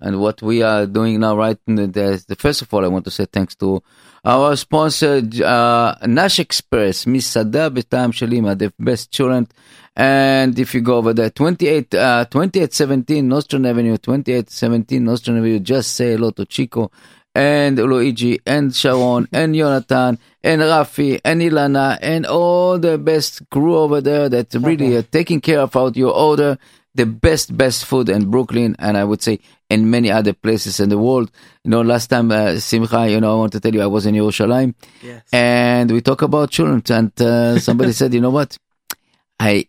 [0.00, 1.58] and what we are doing now, right?
[1.68, 3.82] in the, the, the- first of all, I want to say thanks to
[4.24, 9.48] our sponsor, uh, Nash Express, Misada Betam Shalima, the best children.
[9.96, 15.94] And if you go over there, 28, uh, 2817 Nostrand Avenue, 2817 Nostrand Avenue, just
[15.94, 16.90] say hello to Chico
[17.34, 23.76] and Luigi and Sharon and Jonathan and Rafi and Ilana and all the best crew
[23.76, 26.58] over there that really are taking care of out your order.
[26.94, 29.40] The best, best food in Brooklyn and I would say
[29.72, 31.30] in many other places in the world.
[31.64, 34.04] You know, last time, uh, Simcha, you know, I want to tell you I was
[34.06, 35.22] in Yerushalayim Yes.
[35.32, 38.50] and we talk about children and uh, somebody said, you know what?
[39.40, 39.66] I,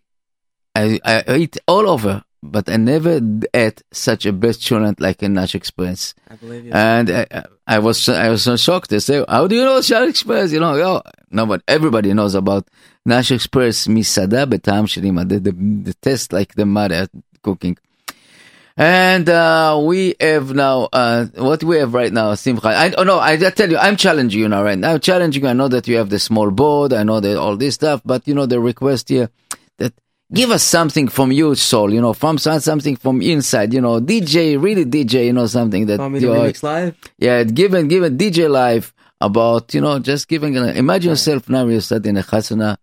[0.74, 3.20] I, I eat all over, but I never
[3.52, 6.14] ate such a best children like in Nash Express.
[6.30, 6.72] I believe you.
[6.72, 7.26] And I,
[7.66, 8.90] I was I was so shocked.
[8.90, 12.34] They say, "How do you know Nash Express?" You know, oh, no, but everybody knows
[12.34, 12.68] about
[13.06, 13.86] Nash Express.
[13.86, 15.26] Misada betam shelima.
[15.28, 17.08] The, the the taste like the mother
[17.42, 17.78] cooking.
[18.76, 22.68] And uh, we have now uh, what we have right now, Simcha.
[22.68, 24.76] I oh no, I, I tell you, I'm challenging you now, right?
[24.78, 24.94] now.
[24.94, 25.48] I'm challenging you.
[25.48, 26.92] I know that you have the small board.
[26.92, 29.30] I know that all this stuff, but you know the request here
[29.78, 29.92] that
[30.32, 34.60] give us something from your soul, you know, from something from inside, you know, DJ,
[34.60, 36.96] really DJ, you know, something that Want me to you are- remix live?
[37.18, 41.64] yeah, give it, give it DJ live about, you know, just giving, imagine yourself now
[41.66, 42.76] you're studying a chasana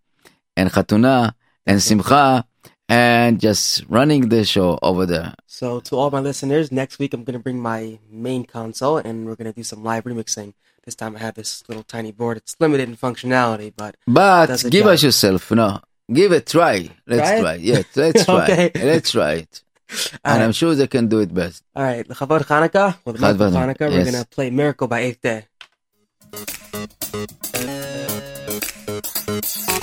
[0.56, 1.34] and chatuna
[1.66, 2.46] and simcha
[2.92, 5.28] and just running the show over there.
[5.46, 7.80] So to all my listeners, next week I'm gonna bring my
[8.26, 10.52] main console and we're gonna do some live remixing.
[10.84, 12.36] This time I have this little tiny board.
[12.42, 14.92] It's limited in functionality, but But give job.
[14.94, 15.80] us yourself, you know,
[16.12, 16.76] give it try.
[17.06, 17.54] Let's Try try.
[17.70, 18.42] Yeah, let's try.
[18.44, 18.64] Okay.
[18.90, 19.52] Let's try it.
[20.24, 20.44] All And right.
[20.46, 21.62] I'm sure they can do it best.
[21.76, 22.90] All right, Chavod Hanukkah.
[23.06, 25.40] With Hanukkah, Hanukkah, we're gonna play "Miracle" by Eighth Day.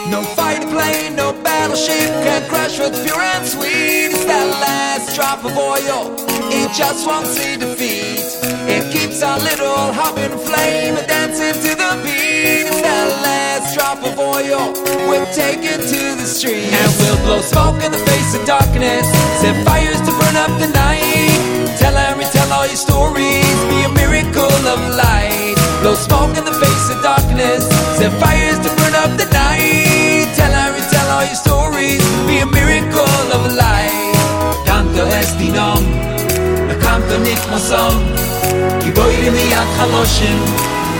[0.10, 4.16] No fighter plane, no battleship can crash with pure and sweet.
[4.16, 6.16] It's that last drop of oil,
[6.48, 8.24] it just won't see defeat.
[8.72, 12.72] It keeps our little hopping flame dancing to the beat.
[12.72, 14.72] It's that last drop of oil,
[15.12, 16.72] we'll take it to the street.
[16.72, 19.04] And we'll blow smoke in the face of darkness,
[19.44, 21.76] set fires to burn up the night.
[21.78, 25.56] Tell and retell all your stories, be a miracle of light.
[25.82, 27.68] Blow smoke in the face of darkness,
[28.00, 30.28] set fires to burn up the night.
[30.36, 34.14] Tell her and retell all your stories, be a miracle of light.
[34.66, 35.84] Canto esti nom,
[36.82, 38.02] canto nicht mo song.
[38.82, 40.40] Giboire mi at chaloshim,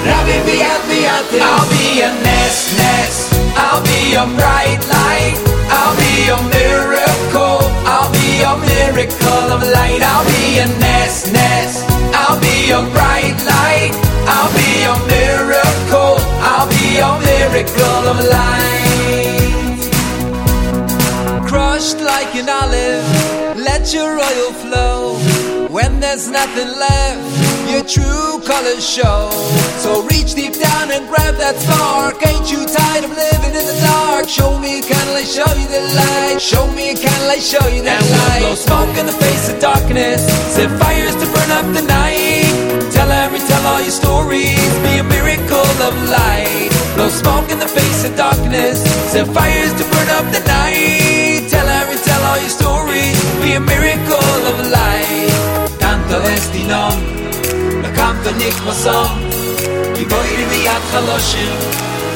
[0.06, 1.28] Rabbi biat biat.
[1.42, 5.38] I'll be a nest nest, I'll be your bright light,
[5.70, 10.02] I'll be your miracle, I'll be your miracle of light.
[10.02, 13.94] I'll be a nest nest, I'll be your bright light,
[14.28, 15.49] I'll be your miracle,
[17.60, 19.80] miracle of light.
[21.48, 25.18] Crushed like an olive, let your oil flow.
[25.68, 29.30] When there's nothing left, your true colors show.
[29.84, 32.26] So reach deep down and grab that spark.
[32.26, 34.28] Ain't you tired of living in the dark?
[34.30, 36.42] Show me a candle, I show you the light.
[36.42, 38.40] Show me a candle, I show you the And we'll light.
[38.40, 40.22] blow smoke in the face of darkness,
[40.56, 42.49] set fires to burn up the night.
[43.00, 46.68] Tell every tell all your stories, be a miracle of light.
[46.96, 51.48] Blow smoke in the face of darkness, set fires to burn up the night.
[51.48, 55.00] Tell every tell all your stories, be a miracle of light.
[58.00, 59.20] Canto nicht mo song.
[59.96, 61.56] Giboire biat chaloshim,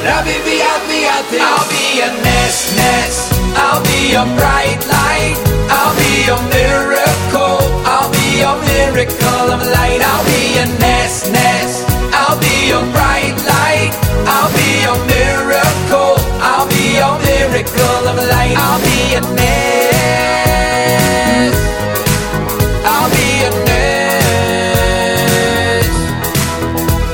[0.04, 1.24] Rabbi biat biat.
[1.48, 5.36] I'll be a nest nest, I'll be your bright light,
[5.68, 8.03] I'll be your miracle, I'll
[8.44, 10.04] your miracle of light.
[10.04, 13.92] I'll be a nest nest, I'll be your bright light,
[14.28, 18.52] I'll be your miracle, I'll be your miracle of light.
[18.60, 20.36] I'll be a nest,
[22.84, 24.04] I'll be a nest.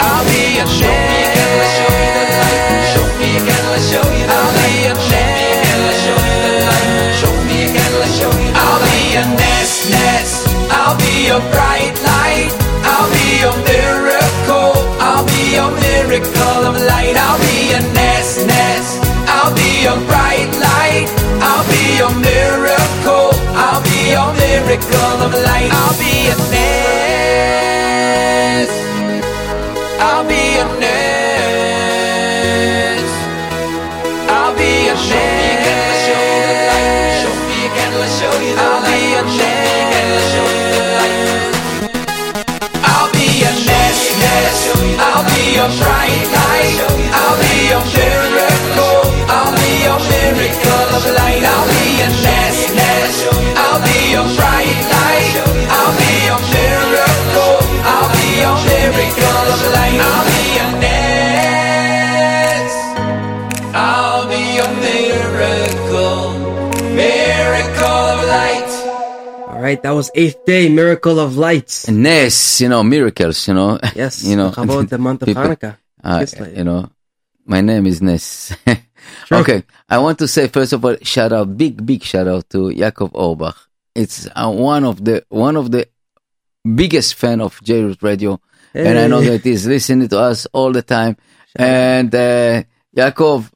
[0.02, 2.58] I'll be a show me again, let's show you the light.
[2.90, 4.82] Show me again, let's show you the light.
[4.82, 6.90] Show me again, let's show you the light.
[7.22, 10.59] Show me again, let's show you the I'll be a nest, nest.
[10.90, 12.50] I'll be your bright light.
[12.82, 14.74] I'll be your miracle.
[14.98, 17.14] I'll be your miracle of light.
[17.14, 18.98] I'll be a nest, nest.
[19.30, 21.06] I'll be your bright light.
[21.46, 23.30] I'll be your miracle.
[23.54, 25.70] I'll be your miracle of light.
[25.70, 27.09] I'll be a nest.
[45.60, 46.78] your bright light.
[47.20, 49.00] I'll be your miracle.
[49.28, 51.44] I'll be your miracle of light.
[51.44, 53.28] I'll be your nest,
[53.60, 55.34] I'll be your bright light.
[55.76, 57.56] I'll be your miracle.
[57.92, 60.49] I'll be your miracle of light.
[69.70, 71.88] Right, that was eighth day, miracle of lights.
[71.88, 73.78] Nes, you know, miracles, you know.
[73.94, 74.52] Yes, you know.
[74.56, 75.76] About the month of people- Hanukkah.
[76.02, 76.24] uh,
[76.56, 76.90] you know,
[77.46, 78.52] my name is Nes.
[79.32, 82.68] Okay, I want to say first of all, shout out, big big shout out to
[82.82, 83.56] Yaakov Orbach.
[83.94, 85.88] It's uh, one of the one of the
[86.62, 88.40] biggest fan of J-Root Radio,
[88.74, 91.16] and I know that he's listening to us all the time.
[91.56, 92.62] and uh,
[92.96, 93.50] Yaakov,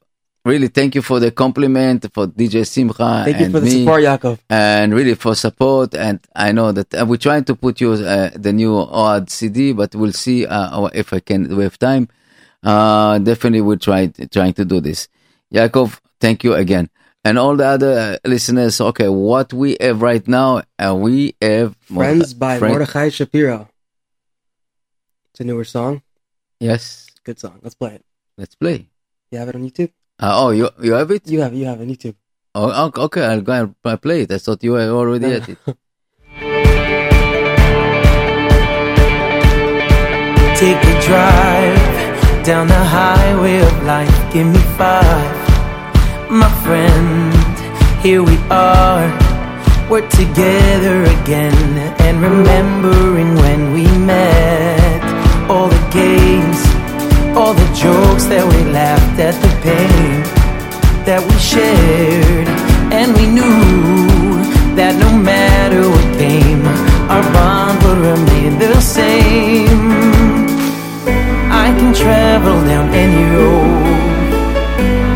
[0.45, 3.23] really thank you for the compliment for DJ Simcha.
[3.25, 4.39] Thank you for the me, support, Yaakov.
[4.49, 5.93] and really for support.
[5.95, 9.73] And I know that uh, we're trying to put you uh, the new OAD CD,
[9.73, 11.55] but we'll see uh, if I can.
[11.57, 12.07] We have time.
[12.63, 15.07] Uh, definitely, we'll try trying to do this.
[15.53, 16.89] Yaakov, thank you again.
[17.23, 22.33] And all the other listeners, okay, what we have right now, uh, we have Friends
[22.35, 23.67] by Friend- Mordechai Shapiro.
[25.31, 26.01] It's a newer song.
[26.59, 27.59] Yes, Good song.
[27.63, 28.05] Let's play it.
[28.37, 28.87] let's play.
[29.31, 29.91] You have it on YouTube?
[30.19, 31.27] Uh, oh, you you have it?
[31.27, 31.53] You have.
[31.53, 32.15] You have it on YouTube.
[32.55, 33.51] Oh, okay, okay, I'll go
[33.83, 34.31] and play it.
[34.31, 35.57] I thought you were already at it.
[40.55, 44.15] Take a drive down the highway of life.
[44.31, 45.35] Give me five,
[46.31, 47.33] my friend.
[48.01, 49.11] Here we are.
[49.89, 55.03] We're together again and remembering when we met.
[55.49, 56.64] All the games,
[57.35, 60.23] all the jokes that we laughed at, the pain
[61.03, 62.47] that we shared.
[62.95, 64.39] And we knew
[64.79, 66.63] that no matter what came,
[67.11, 69.83] our bond would remain the same.
[71.51, 73.83] I can travel down any road,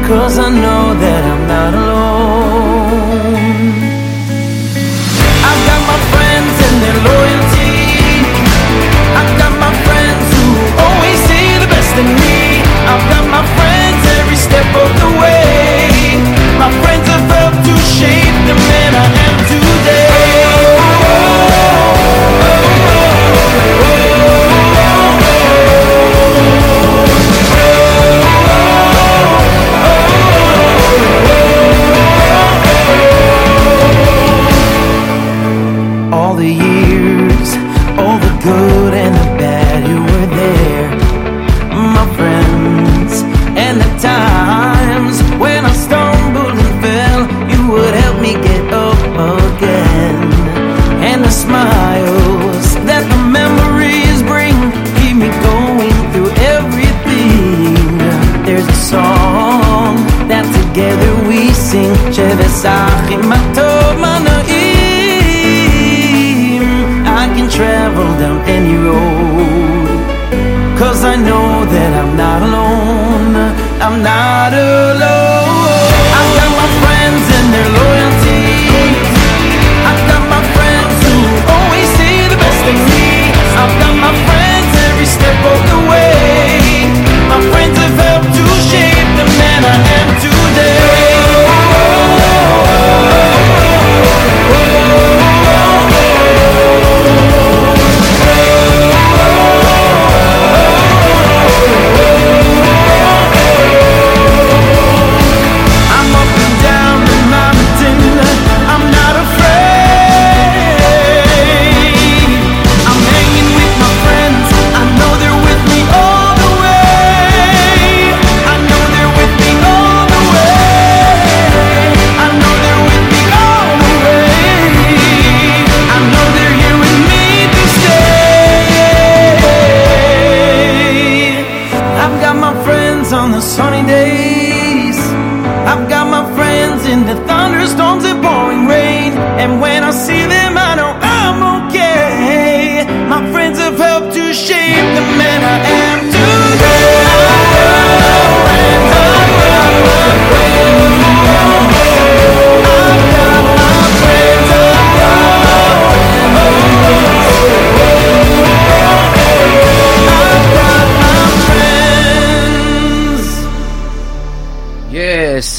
[0.07, 2.99] cause I know that I'm not alone.
[5.47, 7.38] I've got my friends and their loyalty.
[12.03, 12.61] Me.
[12.87, 15.38] I've got my friends every step of the way.
[63.29, 64.49] Shevesachim atov manaim.
[67.05, 69.99] I can travel down any road.
[70.77, 73.35] Cause I know that I'm not alone.
[73.81, 75.28] I'm not alone.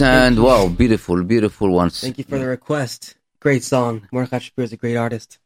[0.00, 2.00] Yes, and wow, beautiful, beautiful ones.
[2.00, 3.16] Thank you for the request.
[3.38, 4.08] Great song.
[4.12, 5.38] Mordechai Shapiro is a great artist.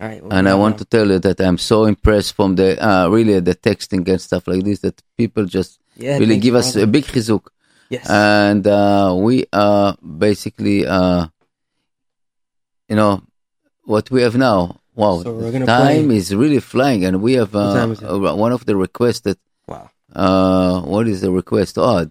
[0.00, 0.22] All right.
[0.30, 3.54] and I want to tell you that I'm so impressed from the uh, really the
[3.54, 7.48] texting and stuff like this that people just Yeah, really give us a big chizuk.
[7.90, 8.08] Yes.
[8.08, 11.26] And uh, we uh, basically, uh,
[12.88, 13.22] you know,
[13.84, 14.76] what we have now.
[14.94, 18.76] Wow, So time play- is really flying, and we have uh, uh, one of the
[18.76, 19.38] requests that.
[19.66, 19.90] Wow.
[20.14, 21.78] Uh, what is the request?
[21.78, 22.10] Odd.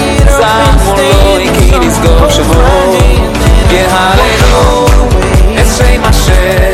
[0.40, 0.94] זמרו
[1.38, 2.96] לו כי נסגור שמו
[3.70, 4.86] יהללו
[5.60, 6.72] את שם השם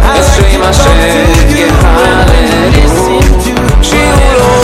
[0.00, 0.90] את שם השם
[1.48, 3.20] יהללו
[3.82, 4.61] שירו לו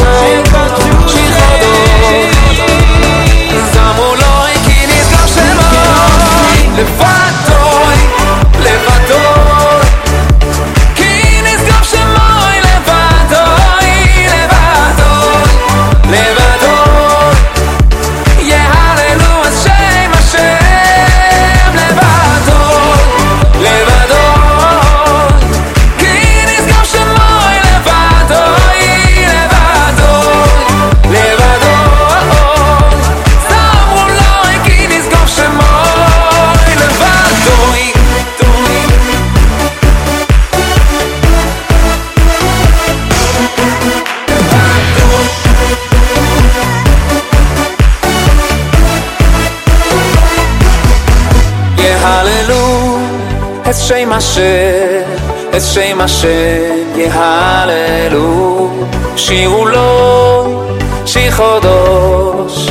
[55.60, 58.70] את שם השם יהללו,
[59.16, 60.64] שירו לו
[61.06, 62.70] שיר חודש,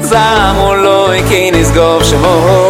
[0.00, 2.61] זמרו לו כי נסגור שמו,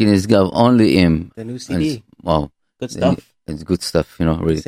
[0.00, 1.32] in his Gav, only him.
[1.36, 1.94] The new CD.
[1.94, 2.50] It's, wow.
[2.80, 3.34] Good stuff.
[3.46, 4.62] It's good stuff, you know, really.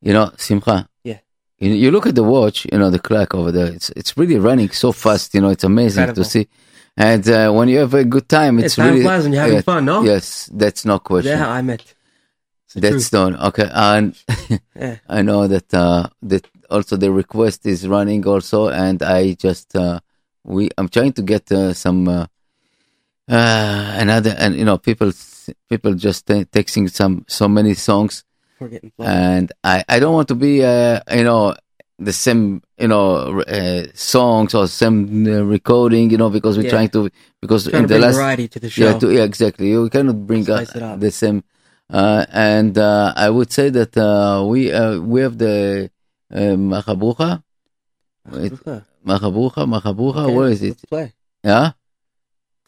[0.00, 0.88] You know, Simcha.
[1.02, 1.18] Yeah.
[1.58, 3.72] You, you look at the watch, you know, the clock over there.
[3.72, 6.24] It's it's really running so fast, you know, it's amazing Incredible.
[6.24, 6.48] to see.
[6.96, 9.02] And uh, when you have a good time, it's time really.
[9.02, 10.02] flies when you're having yeah, fun, no?
[10.02, 11.38] Yes, that's no question.
[11.38, 11.94] Yeah, I met.
[12.74, 13.36] That's done.
[13.36, 14.16] Okay, and
[14.74, 14.96] yeah.
[15.08, 20.00] I know that uh, that also the request is running also, and I just uh,
[20.44, 22.26] we I'm trying to get uh, some uh,
[23.28, 25.12] uh, uh, another and you know people
[25.68, 28.24] people just uh, texting some so many songs,
[29.00, 31.54] and I I don't want to be uh, you know
[31.98, 36.70] the same you know uh, songs or same uh, recording you know because we're Yeah.
[36.70, 38.98] trying to because Trying in to the bring last variety to the yeah show.
[39.00, 41.00] to, yeah exactly you cannot bring uh, Spice it up.
[41.00, 41.42] the same
[41.90, 45.90] uh, and uh, I would say that uh, we uh, we have the
[46.32, 47.42] uh, Machabrucha.
[49.06, 50.24] Machabrucha, Machabrucha.
[50.26, 50.82] Okay, Where is it?
[50.88, 51.12] Play.
[51.44, 51.72] Yeah,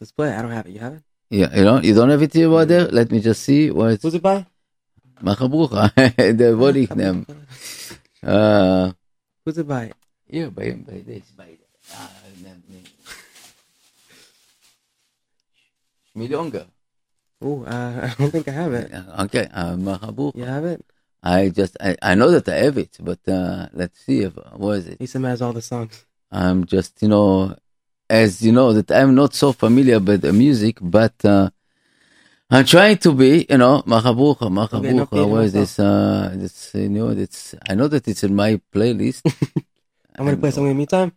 [0.00, 0.32] Let's play.
[0.34, 0.72] I don't have it.
[0.72, 1.02] You have it?
[1.30, 1.54] yeah.
[1.56, 2.86] You don't you don't have it here there.
[2.86, 4.02] Let me just see what it's.
[4.02, 4.46] Who's it by?
[5.22, 5.90] Machabrucha,
[6.38, 7.26] the body name.
[8.22, 8.92] Uh,
[9.44, 9.92] Who's it by?
[10.28, 11.58] yeah, by by this by.
[11.92, 12.08] Uh,
[17.40, 18.92] Oh, uh, I don't think I have it.
[19.20, 19.76] Okay, uh.
[20.34, 20.84] You have it?
[21.22, 24.78] I just I, I know that I have it, but uh, let's see if what
[24.78, 24.98] is it.
[24.98, 26.04] Isam has all the songs.
[26.30, 27.56] I'm just you know,
[28.10, 31.50] as you know that I'm not so familiar with the music, but uh,
[32.50, 35.28] I'm trying to be, you know, Machabucha, Okay, no Machabucha.
[35.28, 35.78] Where is no this?
[35.78, 39.22] Uh, this, you know, it's, I know that it's in my playlist.
[40.16, 41.12] I'm gonna play something in the meantime.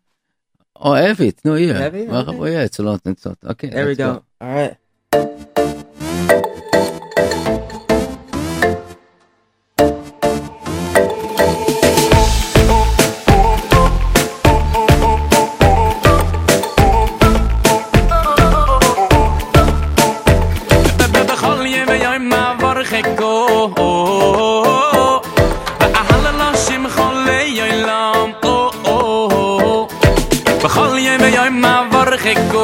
[0.75, 1.39] oh, I have it.
[1.43, 1.77] No, yeah.
[1.77, 2.09] Have it?
[2.09, 3.01] Oh, yeah, it's a lot.
[3.05, 3.37] It's a lot.
[3.51, 3.69] Okay.
[3.69, 4.23] There we let's go.
[4.41, 5.57] All right.
[32.33, 32.60] de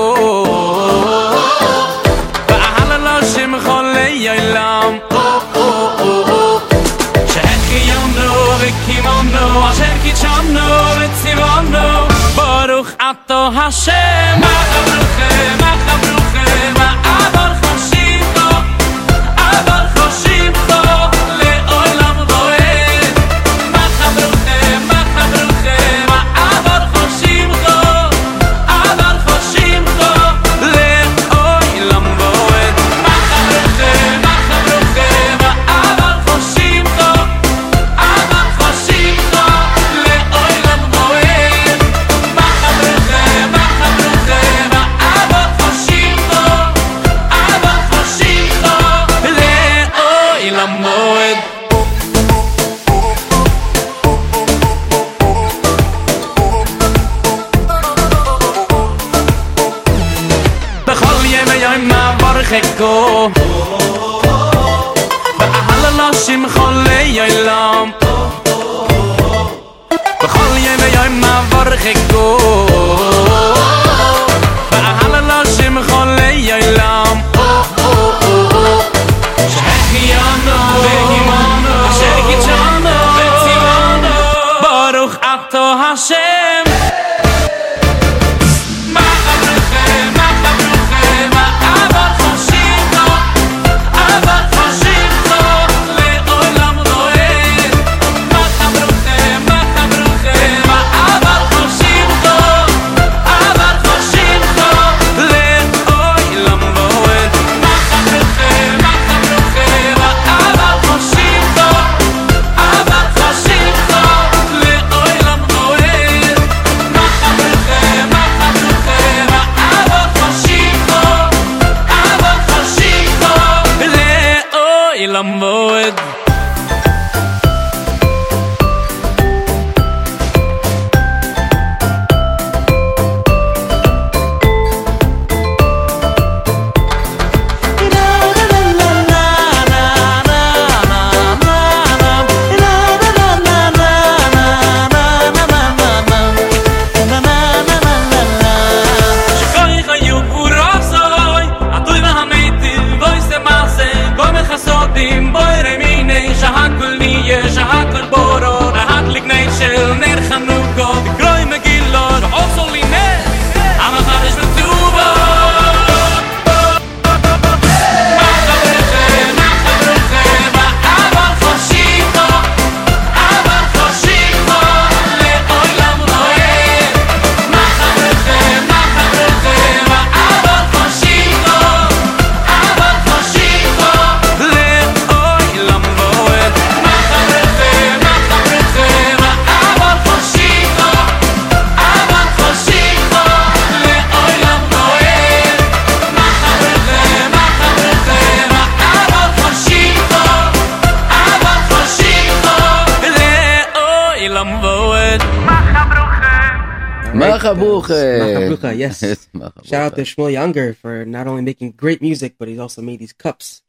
[207.55, 208.57] Machabuche.
[208.57, 208.99] Machabucha, yes.
[209.67, 212.99] Shout out to Shmuel Younger for not only making great music, but he's also made
[212.99, 213.61] these cups.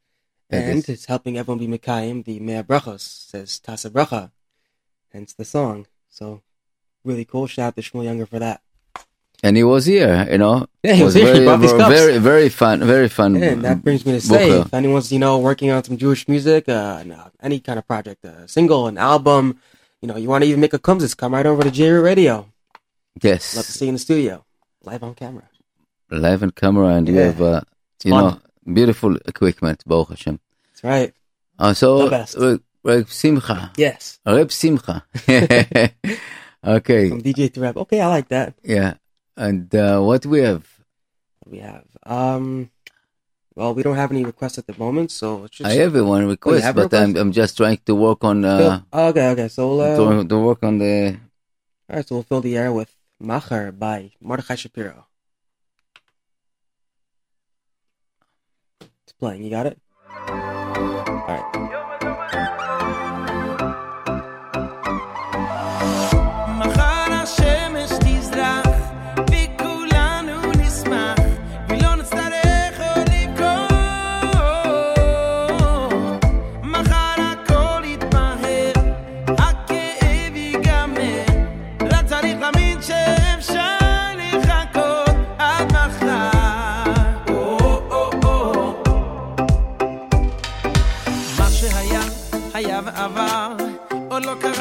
[0.51, 2.25] That and is- it's helping everyone be Mekayim.
[2.25, 4.31] The Mea Brachos says Tasa Bracha,
[5.13, 5.87] hence the song.
[6.09, 6.43] So,
[7.05, 7.47] really cool.
[7.47, 8.61] Shout out to Shmuel Younger for that.
[9.41, 10.67] And he was here, you know.
[10.83, 11.27] Yeah, he It was here.
[11.27, 11.95] He Very, brought these cups.
[11.95, 13.37] very, very fun, very fun.
[13.37, 16.69] And that brings me to say, if anyone's, you know, working on some Jewish music,
[16.69, 19.61] uh, no, any kind of project, a single, an album,
[20.03, 22.51] you know, you want to even make a kumzitz, come right over to J Radio.
[23.23, 23.57] Yes.
[23.57, 24.45] Love to see you in the studio,
[24.85, 25.49] live on camera.
[26.11, 27.15] Live on camera, and yeah.
[27.15, 27.61] you have, uh,
[28.05, 28.41] you know,
[28.73, 30.41] beautiful equipment, Baruch Hashem.
[30.71, 31.15] That's right.
[31.59, 33.73] Uh, so, Reb Simcha.
[33.77, 34.21] Yes.
[34.25, 35.05] Reb Simcha.
[35.29, 37.09] okay.
[37.09, 37.77] From DJ to Reb.
[37.77, 38.55] Okay, I like that.
[38.63, 38.95] Yeah.
[39.37, 40.67] And uh, what we have?
[41.47, 42.71] We have, um,
[43.55, 45.69] well, we don't have any requests at the moment, so just...
[45.69, 47.03] I have one request, oh, have but request?
[47.03, 48.45] I'm I'm just trying to work on.
[48.45, 51.19] Uh, okay, okay, so uh, to, to work on the
[51.91, 55.07] all right, so we'll fill the air with Machar by Mordechai Shapiro.
[58.81, 59.81] It's playing, you got it?
[60.29, 61.78] Alright.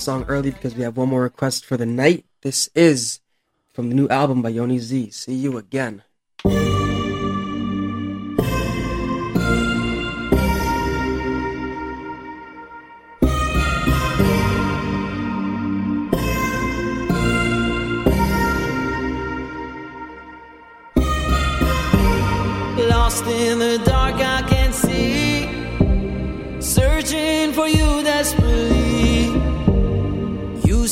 [0.00, 2.24] song early because we have one more request for the night.
[2.42, 3.20] This is
[3.72, 5.10] from the new album by Yoni Z.
[5.10, 6.02] See you again.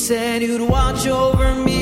[0.08, 1.77] said you'd watch over me.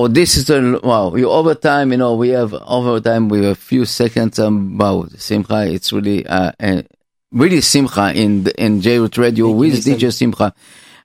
[0.00, 1.14] Wow, this is a wow.
[1.14, 3.28] You overtime, you know, we have overtime.
[3.28, 4.38] We have a few seconds.
[4.38, 6.82] Um, wow, Simcha, it's really uh, uh
[7.32, 9.84] really Simcha in the, in J-Root Radio you, with.
[9.84, 10.54] DJ Simcha,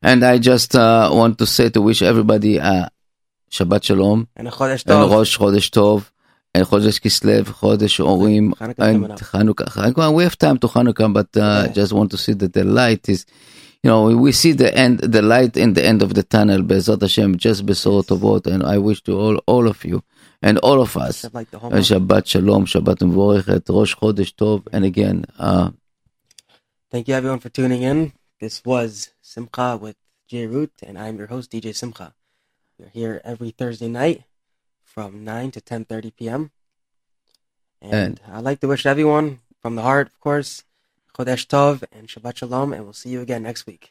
[0.02, 2.88] and I just uh, want to say to wish everybody uh,
[3.50, 5.12] Shabbat Shalom And Chodesh and Tov.
[5.12, 6.10] Rosh Chodesh Tov
[6.54, 9.10] and Chodesh Kislev, Chodesh Orim, and.
[9.10, 10.14] Hanukkah.
[10.14, 13.26] We have time to Hanukkah, but uh, just want to see that the light is,
[13.84, 17.02] you know, we see the end, the light in the end of the tunnel, Bezat
[17.02, 20.03] Hashem, just Besor Tovot, and I wish to all, all of you
[20.41, 25.72] and all of us, Like Shabbat Shalom, Shabbat Mvorechet, Rosh Chodesh Tov, and again, uh,
[26.91, 28.12] Thank you everyone for tuning in.
[28.40, 29.95] This was Simcha with
[30.28, 32.14] J Root, and I'm your host DJ Simcha.
[32.78, 34.24] We're here every Thursday night
[34.84, 36.52] from 9 to 10:30 p.m.
[37.82, 40.64] And, And- I'd like to wish everyone from the heart, of course,
[41.18, 43.90] Chodesh Tov and Shabbat Shalom, and we'll see you again next week.